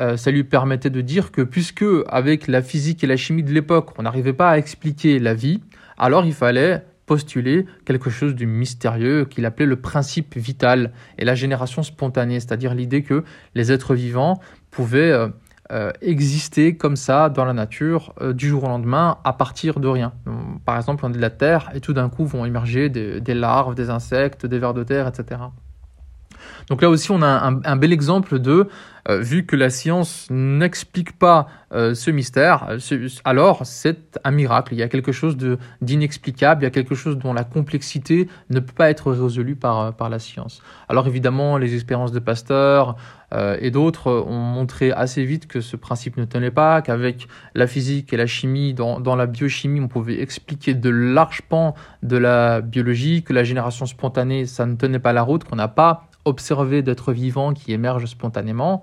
euh, 0.00 0.16
ça 0.16 0.30
lui 0.30 0.42
permettait 0.42 0.90
de 0.90 1.00
dire 1.00 1.30
que 1.30 1.42
puisque 1.42 1.84
avec 2.08 2.48
la 2.48 2.62
physique 2.62 3.04
et 3.04 3.06
la 3.06 3.16
chimie 3.16 3.44
de 3.44 3.52
l'époque, 3.52 3.90
on 3.98 4.02
n'arrivait 4.02 4.32
pas 4.32 4.50
à 4.50 4.58
expliquer 4.58 5.18
la 5.20 5.34
vie, 5.34 5.62
alors 5.96 6.24
il 6.24 6.34
fallait 6.34 6.84
postuler 7.06 7.66
quelque 7.84 8.10
chose 8.10 8.34
de 8.34 8.44
mystérieux 8.44 9.26
qu'il 9.26 9.44
appelait 9.44 9.66
le 9.66 9.76
principe 9.76 10.36
vital 10.36 10.92
et 11.18 11.24
la 11.24 11.34
génération 11.34 11.82
spontanée, 11.82 12.40
c'est-à-dire 12.40 12.74
l'idée 12.74 13.02
que 13.02 13.24
les 13.54 13.70
êtres 13.70 13.94
vivants 13.94 14.40
pouvaient 14.70 15.12
euh, 15.12 15.28
euh, 15.70 15.92
exister 16.00 16.76
comme 16.76 16.96
ça 16.96 17.28
dans 17.28 17.44
la 17.44 17.52
nature 17.52 18.14
du 18.32 18.48
jour 18.48 18.64
au 18.64 18.68
lendemain 18.68 19.18
à 19.22 19.32
partir 19.32 19.78
de 19.78 19.86
rien. 19.86 20.12
par 20.64 20.76
exemple, 20.76 21.04
on 21.06 21.10
est 21.10 21.16
de 21.16 21.20
la 21.20 21.30
terre 21.30 21.70
et 21.74 21.80
tout 21.80 21.92
d'un 21.92 22.08
coup 22.08 22.26
vont 22.26 22.44
émerger 22.44 22.88
des, 22.88 23.34
larves, 23.34 23.74
des 23.74 23.90
insectes, 23.90 24.44
des 24.44 24.58
vers 24.58 24.74
de 24.74 24.82
terre, 24.82 25.06
etc. 25.06 25.40
Donc 26.68 26.82
là 26.82 26.88
aussi, 26.88 27.10
on 27.10 27.22
a 27.22 27.52
un, 27.64 27.76
bel 27.76 27.92
exemple 27.92 28.38
de, 28.38 28.68
euh, 29.08 29.20
vu 29.20 29.44
que 29.44 29.56
la 29.56 29.70
science 29.70 30.28
n'explique 30.30 31.18
pas 31.18 31.46
ce 31.72 32.12
mystère, 32.12 32.68
alors 33.24 33.66
c'est 33.66 34.20
un 34.22 34.30
miracle. 34.30 34.74
Il 34.74 34.78
y 34.78 34.84
a 34.84 34.88
quelque 34.88 35.10
chose 35.10 35.36
d'inexplicable, 35.80 36.62
il 36.62 36.66
y 36.66 36.68
a 36.68 36.70
quelque 36.70 36.94
chose 36.94 37.18
dont 37.18 37.32
la 37.32 37.42
complexité 37.42 38.28
ne 38.50 38.60
peut 38.60 38.72
pas 38.72 38.90
être 38.90 39.10
résolue 39.10 39.56
par, 39.56 39.92
par 39.92 40.08
la 40.08 40.20
science. 40.20 40.62
Alors 40.88 41.08
évidemment, 41.08 41.58
les 41.58 41.74
expériences 41.74 42.12
de 42.12 42.20
Pasteur, 42.20 42.94
euh, 43.34 43.56
et 43.60 43.70
d'autres 43.70 44.10
ont 44.10 44.38
montré 44.38 44.92
assez 44.92 45.24
vite 45.24 45.46
que 45.46 45.60
ce 45.60 45.76
principe 45.76 46.16
ne 46.16 46.24
tenait 46.24 46.50
pas, 46.50 46.82
qu'avec 46.82 47.26
la 47.54 47.66
physique 47.66 48.12
et 48.12 48.16
la 48.16 48.26
chimie, 48.26 48.74
dans, 48.74 49.00
dans, 49.00 49.16
la 49.16 49.26
biochimie, 49.26 49.80
on 49.80 49.88
pouvait 49.88 50.20
expliquer 50.20 50.74
de 50.74 50.90
larges 50.90 51.42
pans 51.42 51.74
de 52.02 52.16
la 52.16 52.60
biologie, 52.60 53.22
que 53.22 53.32
la 53.32 53.44
génération 53.44 53.86
spontanée, 53.86 54.46
ça 54.46 54.66
ne 54.66 54.76
tenait 54.76 55.00
pas 55.00 55.12
la 55.12 55.22
route, 55.22 55.44
qu'on 55.44 55.56
n'a 55.56 55.68
pas 55.68 56.08
observé 56.24 56.82
d'êtres 56.82 57.12
vivants 57.12 57.52
qui 57.52 57.72
émergent 57.72 58.06
spontanément. 58.06 58.82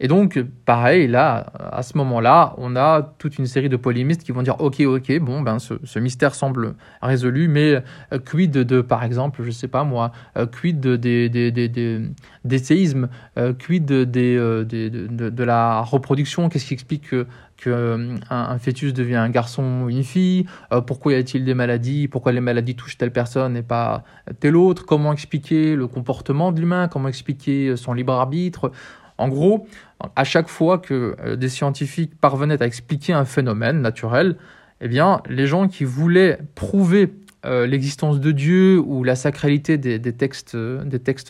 Et 0.00 0.06
donc, 0.06 0.40
pareil, 0.64 1.08
là, 1.08 1.46
à 1.72 1.82
ce 1.82 1.98
moment-là, 1.98 2.54
on 2.58 2.76
a 2.76 3.02
toute 3.18 3.38
une 3.38 3.46
série 3.46 3.68
de 3.68 3.76
polémistes 3.76 4.22
qui 4.22 4.30
vont 4.30 4.42
dire 4.42 4.60
Ok, 4.60 4.80
ok, 4.80 5.18
bon, 5.18 5.42
ben, 5.42 5.58
ce, 5.58 5.98
mystère 5.98 6.36
semble 6.36 6.76
résolu, 7.02 7.48
mais 7.48 7.82
euh, 8.12 8.18
quid 8.24 8.52
de, 8.52 8.80
par 8.80 9.02
exemple, 9.02 9.42
je 9.42 9.50
sais 9.50 9.66
pas 9.66 9.82
moi, 9.82 10.12
euh, 10.36 10.46
quid 10.46 10.80
des, 10.80 11.28
des, 11.28 12.58
séismes, 12.58 13.08
euh, 13.38 13.52
quid 13.52 13.84
de, 13.84 14.04
de, 14.04 15.44
la 15.44 15.80
reproduction? 15.80 16.48
Qu'est-ce 16.48 16.66
qui 16.66 16.74
explique 16.74 17.12
que, 17.58 17.70
que 17.70 18.14
un, 18.30 18.58
fœtus 18.58 18.94
devient 18.94 19.16
un 19.16 19.30
garçon 19.30 19.82
ou 19.84 19.90
une 19.90 20.04
fille 20.04 20.46
Pourquoi 20.86 21.12
y 21.12 21.16
a-t-il 21.16 21.44
des 21.44 21.54
maladies 21.54 22.08
Pourquoi 22.08 22.32
les 22.32 22.40
maladies 22.40 22.74
touchent 22.74 22.98
telle 22.98 23.12
personne 23.12 23.56
et 23.56 23.62
pas 23.62 24.04
telle 24.40 24.56
autre 24.56 24.86
Comment 24.86 25.12
expliquer 25.12 25.76
le 25.76 25.86
comportement 25.86 26.52
de 26.52 26.60
l'humain 26.60 26.88
Comment 26.88 27.08
expliquer 27.08 27.76
son 27.76 27.92
libre 27.92 28.12
arbitre 28.14 28.70
en 29.18 29.28
gros, 29.28 29.66
à 30.14 30.24
chaque 30.24 30.48
fois 30.48 30.78
que 30.78 31.16
euh, 31.20 31.36
des 31.36 31.48
scientifiques 31.48 32.18
parvenaient 32.18 32.62
à 32.62 32.66
expliquer 32.66 33.12
un 33.12 33.24
phénomène 33.24 33.82
naturel, 33.82 34.36
eh 34.80 34.88
bien, 34.88 35.20
les 35.28 35.46
gens 35.46 35.66
qui 35.66 35.84
voulaient 35.84 36.38
prouver 36.54 37.12
euh, 37.44 37.66
l'existence 37.66 38.20
de 38.20 38.30
Dieu 38.30 38.78
ou 38.78 39.02
la 39.02 39.16
sacralité 39.16 39.76
des, 39.76 40.00
textes, 40.12 40.54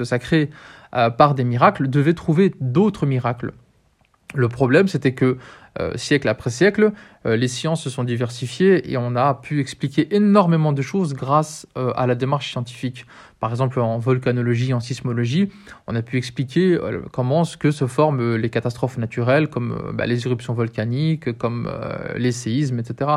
sacrés 0.05 0.51
euh, 0.95 1.11
par 1.11 1.35
des 1.35 1.45
miracles 1.45 1.89
devaient 1.89 2.15
trouver 2.15 2.55
d'autres 2.61 3.07
miracles. 3.07 3.53
Le 4.35 4.49
problème, 4.49 4.89
c'était 4.89 5.15
que 5.15 5.39
euh, 5.81 5.93
siècle 5.97 6.29
après 6.29 6.51
siècle, 6.51 6.93
euh, 7.27 7.37
les 7.37 7.47
sciences 7.49 7.83
se 7.83 7.91
sont 7.91 8.05
diversifiées 8.05 8.91
et 8.91 8.97
on 8.97 9.15
a 9.15 9.35
pu 9.35 9.61
expliquer 9.61 10.15
énormément 10.15 10.73
de 10.73 10.83
choses 10.83 11.15
grâce 11.15 11.67
euh, 11.77 11.93
à 11.95 12.07
la 12.07 12.15
démarche 12.15 12.51
scientifique. 12.51 13.07
Par 13.39 13.51
exemple, 13.51 13.79
en 13.79 13.99
volcanologie, 13.99 14.75
en 14.75 14.81
sismologie, 14.81 15.49
on 15.87 15.95
a 15.95 16.03
pu 16.03 16.17
expliquer 16.17 16.77
comment 17.13 17.45
ce 17.45 17.57
que 17.57 17.71
se 17.71 17.87
forment 17.87 18.35
les 18.35 18.51
catastrophes 18.51 18.99
naturelles, 18.99 19.47
comme 19.47 19.93
bah, 19.95 20.07
les 20.07 20.27
éruptions 20.27 20.55
volcaniques, 20.55 21.39
comme 21.39 21.71
les 22.17 22.33
séismes, 22.33 22.81
etc. 22.81 23.11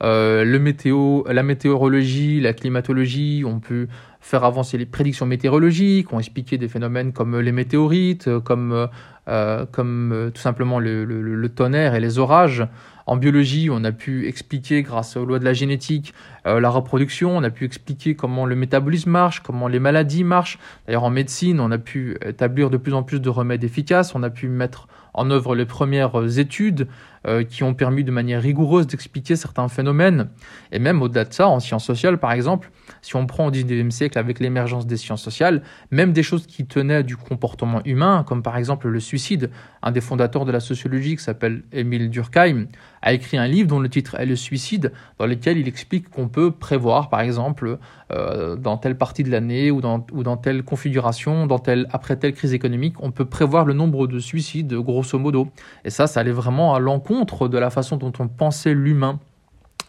le 0.00 0.58
météo, 0.58 1.22
la 1.28 1.44
météorologie, 1.44 2.40
la 2.40 2.52
climatologie, 2.52 3.44
on 3.46 3.60
peut 3.60 3.86
faire 4.20 4.42
avancer 4.42 4.76
les 4.76 4.86
prédictions 4.86 5.24
météorologiques, 5.24 6.12
on 6.12 6.18
expliqué 6.18 6.58
des 6.58 6.68
phénomènes 6.68 7.12
comme 7.12 7.38
les 7.38 7.52
météorites, 7.52 8.40
comme 8.40 8.88
euh, 9.30 9.64
comme 9.70 10.10
euh, 10.12 10.30
tout 10.30 10.40
simplement 10.40 10.80
le, 10.80 11.48
tonnerre 11.54 11.94
les 12.00 12.18
orages. 12.18 12.66
En 13.06 13.16
biologie, 13.16 13.70
on 13.70 13.82
a 13.84 13.92
pu 13.92 14.28
expliquer, 14.28 14.82
grâce 14.82 15.16
aux 15.16 15.24
lois 15.24 15.38
de 15.38 15.44
la 15.44 15.52
génétique, 15.52 16.14
euh, 16.46 16.60
la 16.60 16.70
reproduction, 16.70 17.36
on 17.36 17.42
a 17.42 17.50
pu 17.50 17.64
expliquer 17.64 18.14
comment 18.14 18.46
le 18.46 18.54
métabolisme 18.54 19.10
marche, 19.10 19.40
comment 19.40 19.68
les 19.68 19.80
maladies 19.80 20.24
marchent. 20.24 20.58
D'ailleurs, 20.86 21.04
en 21.04 21.10
médecine, 21.10 21.60
on 21.60 21.70
a 21.70 21.78
pu 21.78 22.16
établir 22.24 22.70
de 22.70 22.76
plus 22.76 22.94
en 22.94 23.02
plus 23.02 23.20
de 23.20 23.28
remèdes 23.28 23.64
efficaces, 23.64 24.14
on 24.14 24.22
a 24.22 24.30
pu 24.30 24.48
mettre 24.48 24.86
en 25.12 25.30
œuvre 25.30 25.56
les 25.56 25.66
premières 25.66 26.38
études 26.38 26.86
euh, 27.26 27.44
qui 27.44 27.64
ont 27.64 27.74
permis 27.74 28.02
de 28.02 28.10
manière 28.10 28.40
rigoureuse 28.40 28.86
d'expliquer 28.86 29.36
certains 29.36 29.68
phénomènes. 29.68 30.30
Et 30.72 30.78
même 30.78 31.02
au-delà 31.02 31.26
de 31.26 31.34
ça, 31.34 31.48
en 31.48 31.60
sciences 31.60 31.84
sociales, 31.84 32.16
par 32.16 32.32
exemple, 32.32 32.70
si 33.02 33.14
on 33.14 33.26
prend 33.26 33.46
au 33.46 33.50
XIXe 33.50 33.94
siècle 33.94 34.18
avec 34.18 34.40
l'émergence 34.40 34.86
des 34.86 34.96
sciences 34.96 35.20
sociales, 35.20 35.60
même 35.90 36.14
des 36.14 36.22
choses 36.22 36.46
qui 36.46 36.64
tenaient 36.64 37.02
du 37.02 37.18
comportement 37.18 37.82
humain, 37.84 38.24
comme 38.26 38.42
par 38.42 38.56
exemple 38.56 38.88
le 38.88 39.00
suicide, 39.00 39.50
un 39.82 39.92
des 39.92 40.00
fondateurs 40.00 40.46
de 40.46 40.52
la 40.52 40.60
sociologie 40.60 41.16
qui 41.16 41.22
s'appelle 41.22 41.62
Émile 41.72 42.08
Durkheim, 42.08 42.68
a 43.02 43.12
écrit 43.12 43.36
un 43.36 43.46
livre 43.46 43.68
dont 43.68 43.80
le 43.80 43.90
titre 43.90 44.14
est 44.14 44.24
Le 44.24 44.36
suicide, 44.36 44.92
dans 45.18 45.26
lequel 45.26 45.58
il 45.58 45.68
explique 45.68 46.08
qu'on 46.08 46.28
peut 46.28 46.50
prévoir, 46.50 47.10
par 47.10 47.20
exemple, 47.20 47.78
euh, 48.12 48.56
dans 48.56 48.78
telle 48.78 48.96
partie 48.96 49.24
de 49.24 49.30
l'année 49.30 49.70
ou 49.70 49.82
dans, 49.82 50.06
ou 50.12 50.22
dans 50.22 50.38
telle 50.38 50.62
configuration, 50.62 51.46
dans 51.46 51.58
telle, 51.58 51.86
après 51.92 52.16
telle 52.16 52.32
crise 52.32 52.54
économique, 52.54 52.94
on 53.02 53.10
peut 53.10 53.26
prévoir 53.26 53.66
le 53.66 53.74
nombre 53.74 54.06
de 54.06 54.18
suicides, 54.18 54.72
grosso 54.74 55.18
modo. 55.18 55.48
Et 55.84 55.90
ça, 55.90 56.06
ça 56.06 56.20
allait 56.20 56.30
vraiment 56.32 56.74
à 56.74 56.78
l'encontre 56.78 57.09
de 57.10 57.58
la 57.58 57.70
façon 57.70 57.96
dont 57.96 58.12
on 58.18 58.28
pensait 58.28 58.74
l'humain, 58.74 59.18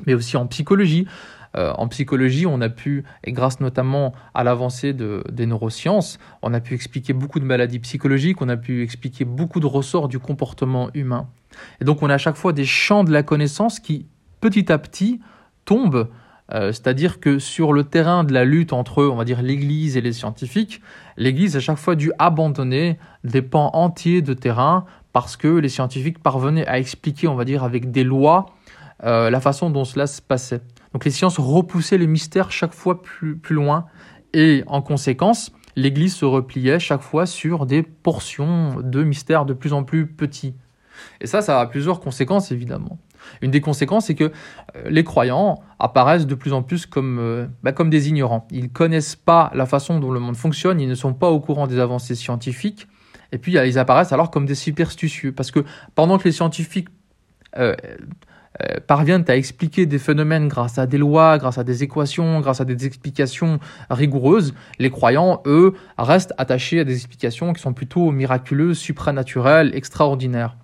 mais 0.05 0.13
aussi 0.13 0.37
en 0.37 0.47
psychologie. 0.47 1.07
Euh, 1.57 1.73
en 1.77 1.87
psychologie, 1.89 2.45
on 2.45 2.61
a 2.61 2.69
pu, 2.69 3.03
et 3.23 3.33
grâce 3.33 3.59
notamment 3.59 4.13
à 4.33 4.43
l'avancée 4.43 4.93
de, 4.93 5.23
des 5.29 5.45
neurosciences, 5.45 6.17
on 6.41 6.53
a 6.53 6.61
pu 6.61 6.73
expliquer 6.73 7.13
beaucoup 7.13 7.39
de 7.39 7.45
maladies 7.45 7.79
psychologiques, 7.79 8.41
on 8.41 8.49
a 8.49 8.57
pu 8.57 8.81
expliquer 8.83 9.25
beaucoup 9.25 9.59
de 9.59 9.65
ressorts 9.65 10.07
du 10.07 10.17
comportement 10.17 10.89
humain. 10.93 11.27
Et 11.81 11.85
donc 11.85 12.01
on 12.01 12.09
a 12.09 12.13
à 12.13 12.17
chaque 12.17 12.37
fois 12.37 12.53
des 12.53 12.65
champs 12.65 13.03
de 13.03 13.11
la 13.11 13.21
connaissance 13.21 13.79
qui, 13.79 14.05
petit 14.39 14.71
à 14.71 14.77
petit, 14.77 15.19
tombent. 15.65 16.07
Euh, 16.53 16.71
c'est-à-dire 16.71 17.19
que 17.19 17.37
sur 17.37 17.71
le 17.73 17.83
terrain 17.83 18.23
de 18.23 18.33
la 18.33 18.45
lutte 18.45 18.73
entre, 18.73 19.03
on 19.03 19.15
va 19.15 19.25
dire, 19.25 19.41
l'Église 19.41 19.97
et 19.97 20.01
les 20.01 20.13
scientifiques, 20.13 20.81
l'Église 21.17 21.55
a 21.57 21.59
chaque 21.59 21.77
fois 21.77 21.95
dû 21.95 22.11
abandonner 22.17 22.97
des 23.23 23.41
pans 23.41 23.71
entiers 23.73 24.21
de 24.21 24.33
terrain 24.33 24.85
parce 25.13 25.37
que 25.37 25.47
les 25.47 25.69
scientifiques 25.69 26.19
parvenaient 26.19 26.67
à 26.67 26.79
expliquer, 26.79 27.27
on 27.27 27.35
va 27.35 27.45
dire, 27.45 27.63
avec 27.63 27.91
des 27.91 28.03
lois, 28.03 28.47
euh, 29.03 29.29
la 29.29 29.41
façon 29.41 29.69
dont 29.69 29.85
cela 29.85 30.07
se 30.07 30.21
passait. 30.21 30.61
Donc 30.93 31.05
les 31.05 31.11
sciences 31.11 31.39
repoussaient 31.39 31.97
les 31.97 32.07
mystères 32.07 32.51
chaque 32.51 32.73
fois 32.73 33.01
plus, 33.01 33.37
plus 33.37 33.55
loin, 33.55 33.85
et 34.33 34.63
en 34.67 34.81
conséquence, 34.81 35.51
l'Église 35.75 36.15
se 36.15 36.25
repliait 36.25 36.79
chaque 36.79 37.01
fois 37.01 37.25
sur 37.25 37.65
des 37.65 37.83
portions 37.83 38.81
de 38.81 39.03
mystères 39.03 39.45
de 39.45 39.53
plus 39.53 39.73
en 39.73 39.83
plus 39.83 40.07
petits. 40.07 40.53
Et 41.19 41.27
ça, 41.27 41.41
ça 41.41 41.59
a 41.59 41.65
plusieurs 41.65 41.99
conséquences, 41.99 42.51
évidemment. 42.51 42.99
Une 43.41 43.51
des 43.51 43.61
conséquences, 43.61 44.07
c'est 44.07 44.15
que 44.15 44.25
euh, 44.75 44.89
les 44.89 45.03
croyants 45.03 45.61
apparaissent 45.79 46.27
de 46.27 46.35
plus 46.35 46.53
en 46.53 46.63
plus 46.63 46.85
comme, 46.85 47.19
euh, 47.19 47.47
bah, 47.63 47.71
comme 47.71 47.89
des 47.89 48.09
ignorants. 48.09 48.47
Ils 48.51 48.63
ne 48.63 48.69
connaissent 48.69 49.15
pas 49.15 49.51
la 49.53 49.65
façon 49.65 49.99
dont 49.99 50.11
le 50.11 50.19
monde 50.19 50.35
fonctionne, 50.35 50.79
ils 50.79 50.89
ne 50.89 50.95
sont 50.95 51.13
pas 51.13 51.29
au 51.29 51.39
courant 51.39 51.67
des 51.67 51.79
avancées 51.79 52.15
scientifiques, 52.15 52.87
et 53.31 53.37
puis 53.37 53.53
ils 53.53 53.79
apparaissent 53.79 54.11
alors 54.11 54.31
comme 54.31 54.45
des 54.45 54.55
superstitieux. 54.55 55.31
Parce 55.31 55.51
que 55.51 55.63
pendant 55.95 56.17
que 56.17 56.25
les 56.25 56.31
scientifiques 56.31 56.89
euh, 57.57 57.75
euh, 58.61 58.79
parviennent 58.85 59.25
à 59.27 59.35
expliquer 59.35 59.85
des 59.85 59.99
phénomènes 59.99 60.47
grâce 60.47 60.77
à 60.77 60.85
des 60.85 60.97
lois, 60.97 61.37
grâce 61.37 61.57
à 61.57 61.63
des 61.63 61.83
équations, 61.83 62.41
grâce 62.41 62.59
à 62.59 62.65
des 62.65 62.85
explications 62.85 63.59
rigoureuses, 63.89 64.53
les 64.77 64.89
croyants, 64.89 65.41
eux, 65.45 65.73
restent 65.97 66.33
attachés 66.37 66.81
à 66.81 66.83
des 66.83 66.95
explications 66.95 67.53
qui 67.53 67.61
sont 67.61 67.73
plutôt 67.73 68.11
miraculeuses, 68.11 68.77
supranaturelles, 68.77 69.73
extraordinaires. 69.73 70.57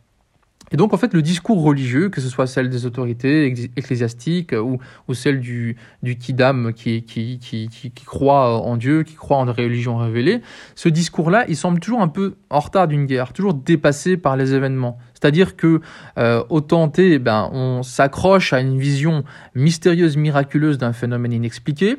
Et 0.71 0.77
donc, 0.77 0.93
en 0.93 0.97
fait, 0.97 1.13
le 1.13 1.21
discours 1.21 1.61
religieux, 1.61 2.09
que 2.09 2.19
ce 2.19 2.27
soit 2.27 2.45
celle 2.45 2.69
des 2.69 2.85
autorités 2.85 3.45
ecclésiastiques 3.77 4.53
ou, 4.53 4.79
ou 5.07 5.13
celle 5.13 5.39
du, 5.39 5.77
du 6.03 6.17
kidam 6.17 6.73
qui, 6.73 7.03
qui, 7.03 7.39
qui, 7.39 7.69
qui, 7.69 7.91
croit 8.05 8.61
en 8.61 8.75
Dieu, 8.75 9.03
qui 9.03 9.15
croit 9.15 9.37
en 9.37 9.45
des 9.45 9.51
religions 9.51 9.97
révélées, 9.97 10.41
ce 10.75 10.89
discours-là, 10.89 11.45
il 11.47 11.55
semble 11.55 11.79
toujours 11.79 12.01
un 12.01 12.09
peu 12.09 12.35
en 12.49 12.59
retard 12.59 12.87
d'une 12.87 13.05
guerre, 13.05 13.31
toujours 13.31 13.53
dépassé 13.53 14.17
par 14.17 14.35
les 14.35 14.53
événements. 14.53 14.97
C'est-à-dire 15.13 15.55
que 15.55 15.81
euh, 16.17 16.43
autant 16.49 16.91
eh 16.97 17.17
ben, 17.17 17.49
on 17.53 17.81
s'accroche 17.81 18.53
à 18.53 18.59
une 18.59 18.77
vision 18.77 19.23
mystérieuse, 19.55 20.17
miraculeuse 20.17 20.77
d'un 20.77 20.93
phénomène 20.93 21.33
inexpliqué, 21.33 21.97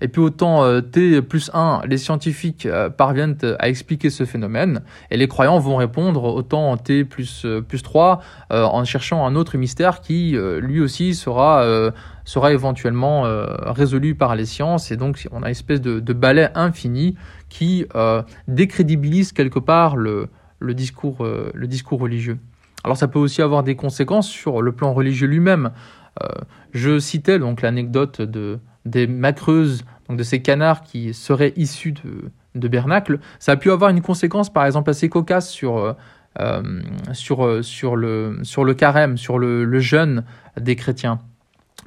et 0.00 0.08
puis 0.08 0.20
autant 0.20 0.64
euh, 0.64 0.80
T 0.80 1.20
plus 1.22 1.50
1, 1.54 1.82
les 1.86 1.98
scientifiques 1.98 2.66
euh, 2.66 2.90
parviennent 2.90 3.36
à 3.58 3.68
expliquer 3.68 4.10
ce 4.10 4.24
phénomène, 4.24 4.82
et 5.10 5.16
les 5.16 5.28
croyants 5.28 5.58
vont 5.58 5.76
répondre 5.76 6.24
autant 6.24 6.76
T 6.76 7.04
plus, 7.04 7.44
euh, 7.44 7.60
plus 7.60 7.82
3 7.82 8.20
en 8.50 8.84
cherchant 8.84 9.26
un 9.26 9.34
autre 9.34 9.56
mystère 9.56 10.00
qui 10.00 10.36
lui 10.60 10.80
aussi 10.80 11.14
sera, 11.14 11.92
sera 12.24 12.52
éventuellement 12.52 13.24
résolu 13.66 14.14
par 14.14 14.36
les 14.36 14.46
sciences, 14.46 14.90
et 14.90 14.96
donc 14.96 15.28
on 15.32 15.42
a 15.42 15.46
une 15.46 15.50
espèce 15.50 15.80
de, 15.80 16.00
de 16.00 16.12
balai 16.12 16.48
infini 16.54 17.14
qui 17.48 17.86
décrédibilise 18.46 19.32
quelque 19.32 19.58
part 19.58 19.96
le, 19.96 20.28
le, 20.58 20.74
discours, 20.74 21.26
le 21.26 21.66
discours 21.66 22.00
religieux. 22.00 22.38
Alors 22.84 22.96
ça 22.96 23.08
peut 23.08 23.18
aussi 23.18 23.42
avoir 23.42 23.62
des 23.62 23.76
conséquences 23.76 24.28
sur 24.28 24.62
le 24.62 24.72
plan 24.72 24.92
religieux 24.94 25.26
lui-même. 25.26 25.70
je 26.72 26.98
citais 26.98 27.38
donc 27.38 27.62
l'anecdote 27.62 28.22
de, 28.22 28.60
des 28.88 29.06
macreuses, 29.06 29.84
donc 30.08 30.18
de 30.18 30.22
ces 30.22 30.40
canards 30.40 30.82
qui 30.82 31.14
seraient 31.14 31.52
issus 31.56 31.92
de, 31.92 32.30
de 32.54 32.68
Bernacle, 32.68 33.18
ça 33.38 33.52
a 33.52 33.56
pu 33.56 33.70
avoir 33.70 33.90
une 33.90 34.00
conséquence 34.00 34.52
par 34.52 34.66
exemple 34.66 34.90
assez 34.90 35.08
cocasse 35.08 35.50
sur, 35.50 35.78
euh, 35.78 35.92
euh, 36.40 36.80
sur, 37.12 37.44
euh, 37.44 37.62
sur, 37.62 37.96
le, 37.96 38.38
sur 38.42 38.64
le 38.64 38.74
carême, 38.74 39.16
sur 39.16 39.38
le, 39.38 39.78
jeûne 39.80 40.24
des 40.58 40.76
chrétiens. 40.76 41.20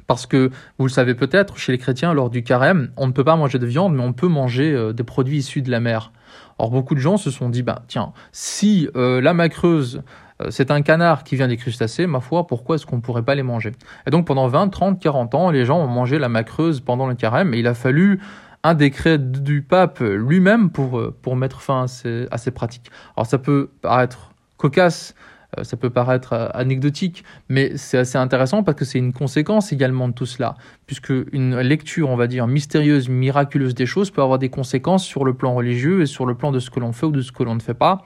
Parce 0.08 0.26
que, 0.26 0.50
vous 0.78 0.86
le 0.86 0.92
savez 0.92 1.16
peut-être, 1.16 1.58
chez 1.58 1.72
les 1.72 1.78
chrétiens, 1.78 2.14
lors 2.14 2.30
du 2.30 2.44
carême, 2.44 2.92
on 2.98 3.08
ne 3.08 3.12
peut 3.12 3.24
pas 3.24 3.36
manger 3.36 3.60
de 3.60 3.66
viande, 3.66 3.96
mais 3.96 4.04
on 4.04 4.14
peut 4.14 4.28
manger 4.28 4.92
des 4.94 5.04
produits 5.04 5.38
issus 5.38 5.62
de 5.62 5.72
la 5.72 5.80
mer. 5.80 6.12
Or, 6.58 6.70
beaucoup 6.70 6.96
de 6.96 7.00
gens 7.00 7.18
se 7.18 7.32
sont 7.32 7.50
dit, 7.50 7.64
bah, 7.64 7.84
tiens, 7.88 8.12
si 8.32 8.90
la 8.96 9.34
macreuse 9.34 10.02
c'est 10.50 10.72
un 10.72 10.82
canard 10.82 11.24
qui 11.24 11.36
vient 11.36 11.48
des 11.48 11.58
crustacés, 11.58 12.08
ma 12.08 12.20
foi, 12.20 12.48
pourquoi 12.48 12.76
est-ce 12.76 12.86
qu'on 12.86 12.98
ne 12.98 13.02
pourrait 13.02 13.24
pas 13.24 13.36
les 13.36 13.44
manger? 13.44 13.72
Et 14.08 14.12
donc 14.12 14.26
pendant 14.26 14.48
20, 14.48 14.70
30, 14.70 15.00
40 15.00 15.36
ans, 15.36 15.52
les 15.52 15.66
gens 15.66 15.80
ont 15.80 15.88
mangé 15.88 16.20
la 16.20 16.30
macreuse 16.30 16.80
pendant 16.80 17.08
le 17.08 17.16
carême 17.16 17.54
et 17.54 17.60
il 17.60 17.68
a 17.68 17.74
fallu 17.74 18.20
un 18.64 18.74
décret 18.74 19.18
du 19.18 19.62
pape 19.62 20.00
lui-même 20.00 20.70
pour, 20.70 21.00
euh, 21.00 21.16
pour 21.22 21.36
mettre 21.36 21.62
fin 21.62 21.84
à 21.84 21.88
ces, 21.88 22.28
à 22.32 22.38
ces 22.38 22.52
pratiques. 22.52 22.92
Alors 23.18 23.26
ça 23.26 23.38
peut 23.38 23.70
paraître 23.82 24.32
cocasse, 24.58 25.16
euh, 25.58 25.64
ça 25.64 25.78
peut 25.78 25.90
paraître 25.90 26.52
anecdotique, 26.54 27.24
mais 27.50 27.76
c'est 27.76 27.98
assez 27.98 28.18
intéressant 28.18 28.64
parce 28.64 28.78
que 28.78 28.86
c'est 28.86 29.00
une 29.00 29.14
conséquence 29.14 29.72
également 29.74 30.08
de 30.08 30.14
tout 30.14 30.26
cela, 30.26 30.56
puisque 30.86 31.12
une 31.32 31.60
lecture, 31.60 32.10
on 32.10 32.16
va 32.16 32.28
dire, 32.28 32.48
mystérieuse, 32.48 33.10
miraculeuse 33.10 33.76
des 33.76 33.86
choses 33.86 34.12
peut 34.12 34.22
avoir 34.22 34.40
des 34.40 34.50
conséquences 34.50 35.04
sur 35.04 35.26
le 35.26 35.34
plan 35.34 35.54
religieux 35.54 36.02
et 36.02 36.06
sur 36.06 36.26
le 36.26 36.36
plan 36.36 36.52
de 36.52 36.60
ce 36.60 36.70
que 36.70 36.80
l'on 36.80 36.94
fait 36.94 37.08
ou 37.08 37.12
de 37.12 37.22
ce 37.22 37.32
que 37.32 37.44
l'on 37.44 37.56
ne 37.56 37.62
fait 37.62 37.74
pas. 37.74 38.06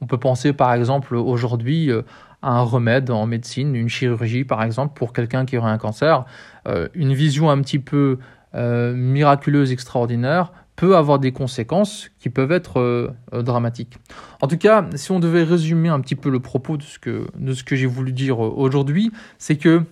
On 0.00 0.06
peut 0.06 0.18
penser 0.18 0.52
par 0.52 0.72
exemple 0.74 1.14
aujourd'hui 1.14 1.90
euh, 1.90 2.02
à 2.42 2.58
un 2.58 2.62
remède 2.62 3.10
en 3.10 3.26
médecine, 3.26 3.74
une 3.74 3.88
chirurgie 3.88 4.44
par 4.44 4.62
exemple 4.62 4.94
pour 4.94 5.12
quelqu'un 5.12 5.46
qui 5.46 5.56
aurait 5.56 5.70
un 5.70 5.78
cancer. 5.78 6.24
Euh, 6.68 6.88
une 6.94 7.14
vision 7.14 7.50
un 7.50 7.60
petit 7.62 7.78
peu 7.78 8.18
euh, 8.54 8.94
miraculeuse, 8.94 9.72
extraordinaire 9.72 10.52
peut 10.76 10.96
avoir 10.96 11.18
des 11.18 11.32
conséquences 11.32 12.10
qui 12.18 12.28
peuvent 12.28 12.52
être 12.52 13.14
dramatiques. 13.32 13.96
En 14.42 14.46
tout 14.46 14.58
cas, 14.58 14.84
si 14.94 15.10
on 15.10 15.20
devait 15.20 15.42
résumer 15.42 15.88
un 15.88 16.00
petit 16.00 16.16
peu 16.16 16.28
le 16.28 16.38
propos 16.38 16.76
de 16.76 16.82
ce 16.82 16.98
que, 16.98 17.26
de 17.34 17.54
ce 17.54 17.64
que 17.64 17.76
j'ai 17.76 17.86
voulu 17.86 18.12
dire 18.12 18.40
aujourd'hui, 18.40 19.10
c'est 19.38 19.56
que 19.56 19.84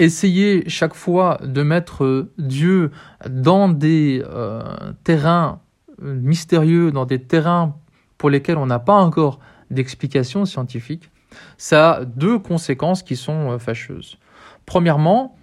essayer 0.00 0.68
chaque 0.68 0.94
fois 0.94 1.38
de 1.44 1.62
mettre 1.62 2.26
Dieu 2.36 2.90
dans 3.30 3.68
des 3.68 4.24
terrains 5.04 5.60
mystérieux, 6.00 6.90
dans 6.90 7.06
des 7.06 7.22
terrains 7.22 7.76
pour 8.22 8.30
lesquels 8.30 8.56
on 8.56 8.66
n'a 8.66 8.78
pas 8.78 8.94
encore 8.94 9.40
d'explication 9.72 10.44
scientifique, 10.44 11.10
ça 11.56 11.94
a 11.94 12.04
deux 12.04 12.38
conséquences 12.38 13.02
qui 13.02 13.16
sont 13.16 13.50
euh, 13.50 13.58
fâcheuses. 13.58 14.16
Premièrement, 14.64 15.36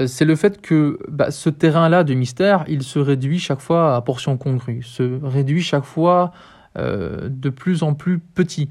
euh, 0.00 0.06
c'est 0.06 0.24
le 0.24 0.36
fait 0.36 0.60
que 0.60 1.00
bah, 1.08 1.32
ce 1.32 1.50
terrain-là 1.50 2.04
de 2.04 2.14
mystère, 2.14 2.64
il 2.68 2.84
se 2.84 3.00
réduit 3.00 3.40
chaque 3.40 3.58
fois 3.58 3.96
à 3.96 4.00
portion 4.00 4.36
congrue, 4.36 4.84
se 4.84 5.18
réduit 5.24 5.60
chaque 5.60 5.82
fois 5.82 6.30
euh, 6.78 7.28
de 7.28 7.50
plus 7.50 7.82
en 7.82 7.94
plus 7.94 8.20
petit. 8.20 8.68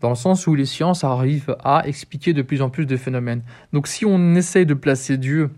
dans 0.00 0.10
le 0.10 0.14
sens 0.14 0.46
où 0.46 0.54
les 0.54 0.64
sciences 0.64 1.02
arrivent 1.02 1.56
à 1.64 1.82
expliquer 1.84 2.32
de 2.32 2.42
plus 2.42 2.62
en 2.62 2.70
plus 2.70 2.86
de 2.86 2.96
phénomènes. 2.96 3.42
Donc 3.72 3.88
si 3.88 4.06
on 4.06 4.36
essaye 4.36 4.66
de 4.66 4.74
placer 4.74 5.18
Dieu 5.18 5.50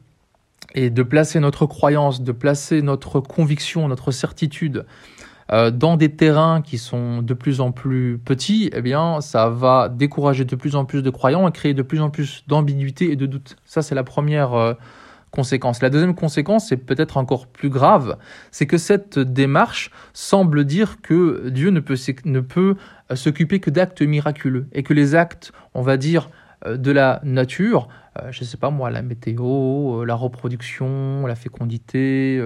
et 0.74 0.88
de 0.88 1.02
placer 1.02 1.38
notre 1.38 1.66
croyance, 1.66 2.22
de 2.22 2.32
placer 2.32 2.80
notre 2.80 3.20
conviction, 3.20 3.88
notre 3.88 4.10
certitude 4.10 4.86
euh, 5.52 5.70
dans 5.70 5.96
des 5.96 6.14
terrains 6.14 6.62
qui 6.62 6.78
sont 6.78 7.22
de 7.22 7.34
plus 7.34 7.60
en 7.60 7.72
plus 7.72 8.18
petits, 8.18 8.70
eh 8.72 8.82
bien, 8.82 9.20
ça 9.20 9.48
va 9.48 9.88
décourager 9.88 10.44
de 10.44 10.54
plus 10.54 10.76
en 10.76 10.84
plus 10.84 11.02
de 11.02 11.10
croyants 11.10 11.48
et 11.48 11.52
créer 11.52 11.74
de 11.74 11.82
plus 11.82 12.00
en 12.00 12.10
plus 12.10 12.44
d'ambiguïté 12.46 13.10
et 13.10 13.16
de 13.16 13.26
doute. 13.26 13.56
Ça, 13.64 13.82
c'est 13.82 13.96
la 13.96 14.04
première 14.04 14.54
euh, 14.54 14.74
conséquence. 15.32 15.82
La 15.82 15.90
deuxième 15.90 16.14
conséquence, 16.14 16.68
c'est 16.68 16.76
peut-être 16.76 17.16
encore 17.16 17.48
plus 17.48 17.68
grave, 17.68 18.16
c'est 18.52 18.66
que 18.66 18.78
cette 18.78 19.18
démarche 19.18 19.90
semble 20.12 20.64
dire 20.64 21.00
que 21.02 21.48
Dieu 21.48 21.70
ne 21.70 21.80
peut, 21.80 21.96
ne 22.24 22.40
peut 22.40 22.76
euh, 23.10 23.16
s'occuper 23.16 23.58
que 23.58 23.70
d'actes 23.70 24.02
miraculeux 24.02 24.68
et 24.72 24.84
que 24.84 24.94
les 24.94 25.16
actes, 25.16 25.52
on 25.74 25.82
va 25.82 25.96
dire, 25.96 26.30
de 26.66 26.92
la 26.92 27.22
nature, 27.24 27.88
euh, 28.18 28.32
je 28.32 28.40
ne 28.40 28.44
sais 28.46 28.56
pas 28.56 28.70
moi, 28.70 28.90
la 28.90 29.02
météo, 29.02 30.00
euh, 30.00 30.04
la 30.04 30.14
reproduction, 30.14 31.26
la 31.26 31.36
fécondité, 31.36 32.40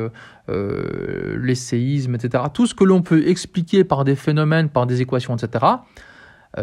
euh, 0.49 1.39
les 1.41 1.55
séismes, 1.55 2.15
etc. 2.15 2.45
Tout 2.53 2.67
ce 2.67 2.75
que 2.75 2.85
l'on 2.85 3.03
peut 3.03 3.27
expliquer 3.27 3.85
par 3.85 4.05
des 4.05 4.15
phénomènes, 4.15 4.69
par 4.69 4.87
des 4.87 5.01
équations, 5.01 5.37
etc., 5.37 5.65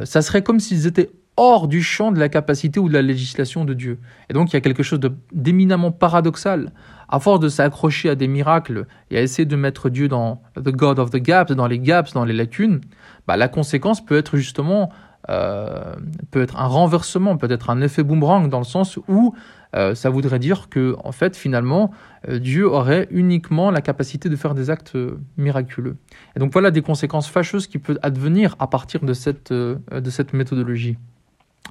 ça 0.06 0.22
serait 0.22 0.42
comme 0.42 0.62
s'ils 0.62 0.88
étaient 0.88 1.12
hors 1.36 1.68
du 1.68 1.82
champ 1.84 2.14
de 2.14 2.20
la 2.20 2.30
capacité 2.30 2.80
ou 2.80 2.88
de 2.88 2.94
la 2.94 3.02
législation 3.02 3.66
de 3.66 3.74
Dieu. 3.74 4.00
Et 4.30 4.34
donc 4.34 4.52
il 4.52 4.54
y 4.54 4.58
a 4.58 4.62
quelque 4.62 4.84
chose 4.84 5.02
d'éminemment 5.34 5.92
paradoxal. 5.92 6.72
À 7.10 7.20
force 7.20 7.42
de 7.42 7.50
s'accrocher 7.50 8.10
à 8.10 8.16
des 8.16 8.30
miracles 8.30 8.86
et 9.10 9.18
à 9.18 9.22
essayer 9.22 9.46
de 9.46 9.56
mettre 9.58 9.90
Dieu 9.90 10.08
dans 10.08 10.42
the 10.56 10.70
God 10.70 10.98
of 10.98 11.10
the 11.10 11.18
gaps, 11.18 11.52
dans 11.52 11.68
les 11.68 11.80
gaps, 11.80 12.14
dans 12.14 12.24
les 12.24 12.34
lacunes, 12.34 12.80
bah, 13.28 13.36
la 13.36 13.50
conséquence 13.50 14.06
peut 14.06 14.18
être 14.18 14.38
justement 14.38 14.92
euh, 15.30 15.96
peut 16.32 16.42
être 16.42 16.58
un 16.58 16.68
renversement, 16.68 17.38
peut 17.38 17.52
être 17.52 17.70
un 17.70 17.82
effet 17.82 18.04
boomerang 18.04 18.50
dans 18.50 18.58
le 18.58 18.66
sens 18.66 18.98
où 19.08 19.36
euh, 19.76 19.96
ça 19.96 20.10
voudrait 20.10 20.40
dire 20.40 20.68
que, 20.70 20.96
en 21.04 21.12
fait, 21.12 21.38
finalement, 21.38 21.92
euh, 22.28 22.40
Dieu 22.40 22.68
aurait 22.68 23.08
uniquement 23.12 23.72
la 23.72 23.82
capacité 23.82 24.30
de 24.30 24.36
faire 24.36 24.56
des 24.56 24.70
actes 24.70 24.98
miraculeux. 25.38 25.98
Et 26.36 26.40
donc 26.40 26.52
voilà 26.52 26.72
des 26.72 26.82
conséquences 26.82 27.30
fâcheuses 27.30 27.68
qui 27.68 27.78
peuvent 27.78 28.00
advenir 28.02 28.56
à 28.60 28.68
partir 28.68 29.02
de 29.02 29.14
cette, 29.14 29.54
de 29.54 30.10
cette 30.10 30.34
méthodologie. 30.34 30.98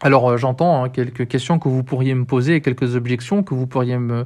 Alors 0.02 0.38
j'entends 0.38 0.84
hein, 0.84 0.88
quelques 0.88 1.28
questions 1.28 1.58
que 1.58 1.68
vous 1.68 1.82
pourriez 1.82 2.14
me 2.14 2.24
poser, 2.24 2.62
quelques 2.62 2.96
objections 2.96 3.42
que 3.42 3.54
vous 3.54 3.66
pourriez 3.66 3.98
me, 3.98 4.24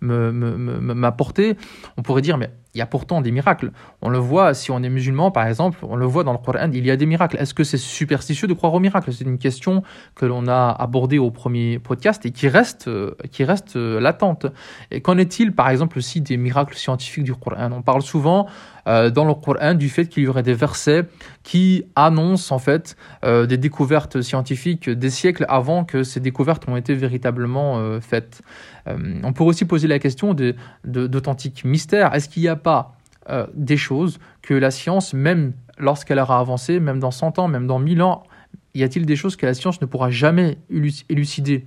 m'apporter. 0.00 1.56
On 1.96 2.02
pourrait 2.02 2.22
dire, 2.22 2.38
mais 2.38 2.50
il 2.74 2.78
y 2.78 2.82
a 2.82 2.86
pourtant 2.86 3.20
des 3.20 3.30
miracles. 3.30 3.70
On 4.00 4.08
le 4.08 4.18
voit, 4.18 4.54
si 4.54 4.70
on 4.70 4.82
est 4.82 4.88
musulman 4.88 5.30
par 5.30 5.46
exemple, 5.46 5.78
on 5.82 5.96
le 5.96 6.06
voit 6.06 6.24
dans 6.24 6.32
le 6.32 6.38
Coran, 6.38 6.70
il 6.72 6.86
y 6.86 6.90
a 6.90 6.96
des 6.96 7.06
miracles. 7.06 7.36
Est-ce 7.38 7.54
que 7.54 7.64
c'est 7.64 7.78
superstitieux 7.78 8.48
de 8.48 8.54
croire 8.54 8.72
aux 8.74 8.80
miracles? 8.80 9.12
C'est 9.12 9.24
une 9.24 9.38
question 9.38 9.82
que 10.14 10.26
l'on 10.26 10.48
a 10.48 10.70
abordée 10.70 11.18
au 11.18 11.30
premier 11.30 11.78
podcast 11.78 12.24
et 12.26 12.30
qui 12.30 12.48
reste, 12.48 12.90
qui 13.30 13.44
reste 13.44 13.76
latente. 13.76 14.46
Et 14.90 15.00
qu'en 15.00 15.18
est-il 15.18 15.52
par 15.52 15.68
exemple 15.68 15.98
aussi 15.98 16.20
des 16.20 16.36
miracles 16.36 16.76
scientifiques 16.76 17.24
du 17.24 17.34
Coran? 17.34 17.70
On 17.72 17.82
parle 17.82 18.02
souvent 18.02 18.48
euh, 18.88 19.10
dans 19.10 19.24
le 19.24 19.34
Coran 19.34 19.74
du 19.74 19.88
fait 19.88 20.06
qu'il 20.06 20.24
y 20.24 20.26
aurait 20.26 20.42
des 20.42 20.54
versets 20.54 21.04
qui 21.44 21.84
annoncent 21.94 22.52
en 22.52 22.58
fait 22.58 22.96
euh, 23.24 23.46
des 23.46 23.56
découvertes 23.56 24.22
scientifiques 24.22 24.90
des 24.90 25.10
siècles 25.10 25.46
avant 25.48 25.84
que 25.84 26.02
ces 26.02 26.18
découvertes 26.18 26.64
ont 26.68 26.76
été 26.76 26.94
véritablement 26.94 27.78
euh, 27.78 28.00
faites. 28.00 28.42
on 28.86 29.32
pourrait 29.32 29.50
aussi 29.50 29.64
poser 29.64 29.86
la 29.86 30.00
question 30.00 30.34
d'authentiques 30.84 31.62
de, 31.62 31.68
mystères. 31.68 32.12
Est-ce 32.12 32.28
qu'il 32.28 32.42
y 32.42 32.48
a 32.48 32.56
pas 32.62 32.96
euh, 33.30 33.46
des 33.54 33.76
choses 33.76 34.18
que 34.42 34.54
la 34.54 34.70
science, 34.70 35.14
même 35.14 35.52
lorsqu'elle 35.78 36.18
aura 36.18 36.38
avancé, 36.38 36.80
même 36.80 36.98
dans 36.98 37.10
100 37.10 37.38
ans, 37.38 37.48
même 37.48 37.66
dans 37.66 37.78
1000 37.78 38.02
ans, 38.02 38.24
y 38.74 38.82
a-t-il 38.82 39.06
des 39.06 39.16
choses 39.16 39.36
que 39.36 39.46
la 39.46 39.54
science 39.54 39.80
ne 39.80 39.86
pourra 39.86 40.10
jamais 40.10 40.58
élucider? 41.08 41.66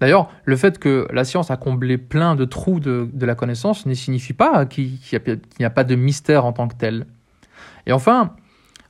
D'ailleurs, 0.00 0.30
le 0.44 0.56
fait 0.56 0.78
que 0.78 1.08
la 1.12 1.24
science 1.24 1.50
a 1.50 1.56
comblé 1.56 1.96
plein 1.96 2.34
de 2.34 2.44
trous 2.44 2.80
de, 2.80 3.08
la 3.18 3.34
connaissance 3.34 3.86
ne 3.86 3.94
signifie 3.94 4.34
pas 4.34 4.66
qu'il 4.66 4.98
n'y 5.58 5.64
a, 5.64 5.70
pas 5.70 5.84
de 5.84 5.94
mystère 5.94 6.44
en 6.44 6.52
tant 6.52 6.68
que 6.68 6.74
tel. 6.74 7.06
Et 7.86 7.92
enfin, 7.92 8.34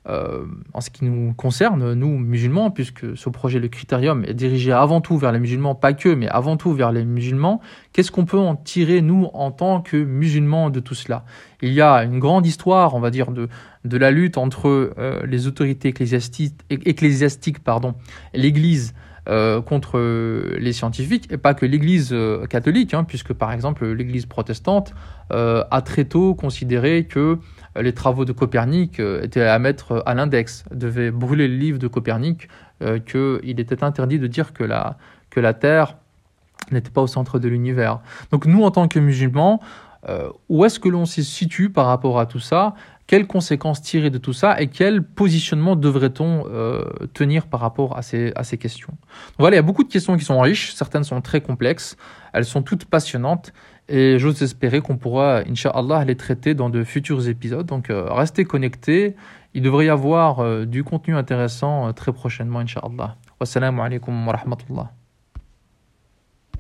euh, 0.09 0.45
en 0.73 0.81
ce 0.81 0.91
qui 0.91 1.05
nous 1.05 1.35
concerne, 1.35 1.95
nous 1.95 2.19
musulmans, 2.19 2.71
puisque 2.71 3.17
ce 3.17 3.29
projet, 3.29 3.59
le 3.59 3.67
Critérium, 3.67 4.25
est 4.25 4.35
dirigé 4.35 4.71
avant 4.71 5.01
tout 5.01 5.19
vers 5.19 5.33
les 5.33 5.41
musulmans, 5.41 5.75
pas 5.75 5.95
que, 5.95 6.09
mais 6.11 6.29
avant 6.29 6.57
tout 6.57 6.73
vers 6.73 6.93
les 6.93 7.05
musulmans, 7.05 7.61
qu'est-ce 7.93 8.13
qu'on 8.13 8.25
peut 8.25 8.39
en 8.39 8.55
tirer, 8.55 9.01
nous, 9.01 9.29
en 9.35 9.51
tant 9.51 9.81
que 9.81 9.97
musulmans, 9.97 10.71
de 10.71 10.79
tout 10.79 10.95
cela? 10.95 11.25
Il 11.61 11.73
y 11.73 11.81
a 11.81 12.05
une 12.05 12.21
grande 12.21 12.47
histoire, 12.47 12.95
on 12.95 13.01
va 13.01 13.11
dire, 13.11 13.33
de, 13.33 13.49
la 13.85 14.13
lutte 14.13 14.39
entre 14.39 14.93
euh, 14.97 15.27
les 15.27 15.49
autorités 15.49 15.89
ecclésiastiques, 15.89 16.55
ecclésiastiques 16.71 17.59
pardon, 17.59 17.95
l'Église, 18.33 18.95
euh, 19.29 19.61
contre 19.61 19.99
les 20.57 20.73
scientifiques, 20.73 21.33
et 21.33 21.37
pas 21.37 21.55
que 21.55 21.67
l'Église 21.67 22.15
catholique, 22.49 22.95
hein, 22.95 23.03
puisque 23.03 23.33
par 23.33 23.51
exemple 23.51 23.85
l'Église 23.87 24.27
protestante 24.27 24.95
a 25.31 25.83
très 25.85 26.05
tôt 26.05 26.37
considéré 26.37 27.07
que 27.07 27.41
les 27.81 27.93
travaux 27.93 28.25
de 28.25 28.33
Copernic 28.33 29.01
euh, 29.01 29.23
étaient 29.23 29.43
à 29.43 29.59
mettre 29.59 30.03
à 30.07 30.15
l'index, 30.15 30.65
devaient 30.71 31.11
brûler 31.11 31.49
le 31.49 31.57
livre 31.57 31.79
de 31.79 31.89
Copernic, 31.89 32.49
euh, 32.83 32.99
qu'il 32.99 33.61
était 33.61 33.83
interdit 33.83 34.19
de 34.19 34.27
dire 34.27 34.53
que 34.53 34.65
la, 34.65 34.97
que 35.31 35.41
la 35.41 35.55
Terre 35.55 35.97
n'était 36.71 36.91
pas 36.91 37.03
au 37.03 37.07
centre 37.07 37.39
de 37.39 37.49
l'univers. 37.49 38.01
Donc 38.31 38.47
nous, 38.47 38.63
en 38.63 38.71
tant 38.71 38.89
que 38.89 38.99
musulmans, 38.99 39.61
euh, 40.09 40.29
où 40.49 40.65
est-ce 40.65 40.79
que 40.79 40.89
l'on 40.89 41.07
se 41.07 41.23
situe 41.23 41.71
par 41.71 41.87
rapport 41.87 42.19
à 42.19 42.27
tout 42.27 42.41
ça? 42.41 42.75
Quelles 43.07 43.27
conséquences 43.27 43.83
tirer 43.83 44.11
de 44.11 44.19
tout 44.19 44.33
ça? 44.33 44.61
Et 44.61 44.67
quel 44.67 45.01
positionnement 45.01 45.77
devrait-on 45.77 46.45
tenir 47.15 47.47
par 47.47 47.61
rapport 47.61 47.97
à 47.97 48.03
ces, 48.03 48.33
à 48.35 48.43
ces 48.43 48.59
questions? 48.59 48.95
Voilà, 49.39 49.55
il 49.55 49.59
y 49.59 49.61
a 49.61 49.63
beaucoup 49.63 49.85
de 49.85 49.93
questions 49.93 50.17
qui 50.17 50.25
sont 50.25 50.41
riches, 50.41 50.75
certaines 50.75 51.05
sont 51.05 51.21
très 51.21 51.41
complexes, 51.41 51.97
elles 52.33 52.45
sont 52.45 52.63
toutes 52.63 52.85
passionnantes 52.85 53.53
et 53.89 54.19
j'ose 54.19 54.43
espérer 54.43 54.81
qu'on 54.81 54.97
pourra, 54.97 55.43
Inch'Allah, 55.49 56.05
les 56.05 56.17
traiter 56.17 56.55
dans 56.55 56.71
de 56.71 56.83
futurs 56.85 57.29
épisodes. 57.29 57.67
Donc 57.67 57.91
euh, 57.91 58.07
restez 58.13 58.45
connectés. 58.45 59.15
Il 59.55 59.63
devrait 59.63 59.87
y 59.87 59.89
avoir 59.89 60.41
euh, 60.41 60.65
du 60.67 60.85
contenu 60.85 61.15
intéressant 61.15 61.89
euh, 61.89 61.93
très 61.93 62.13
prochainement, 62.13 62.59
Inch'Allah. 62.61 63.17
Wassalamu 63.41 63.81
alaikum 63.81 64.27
wa. 64.27 64.91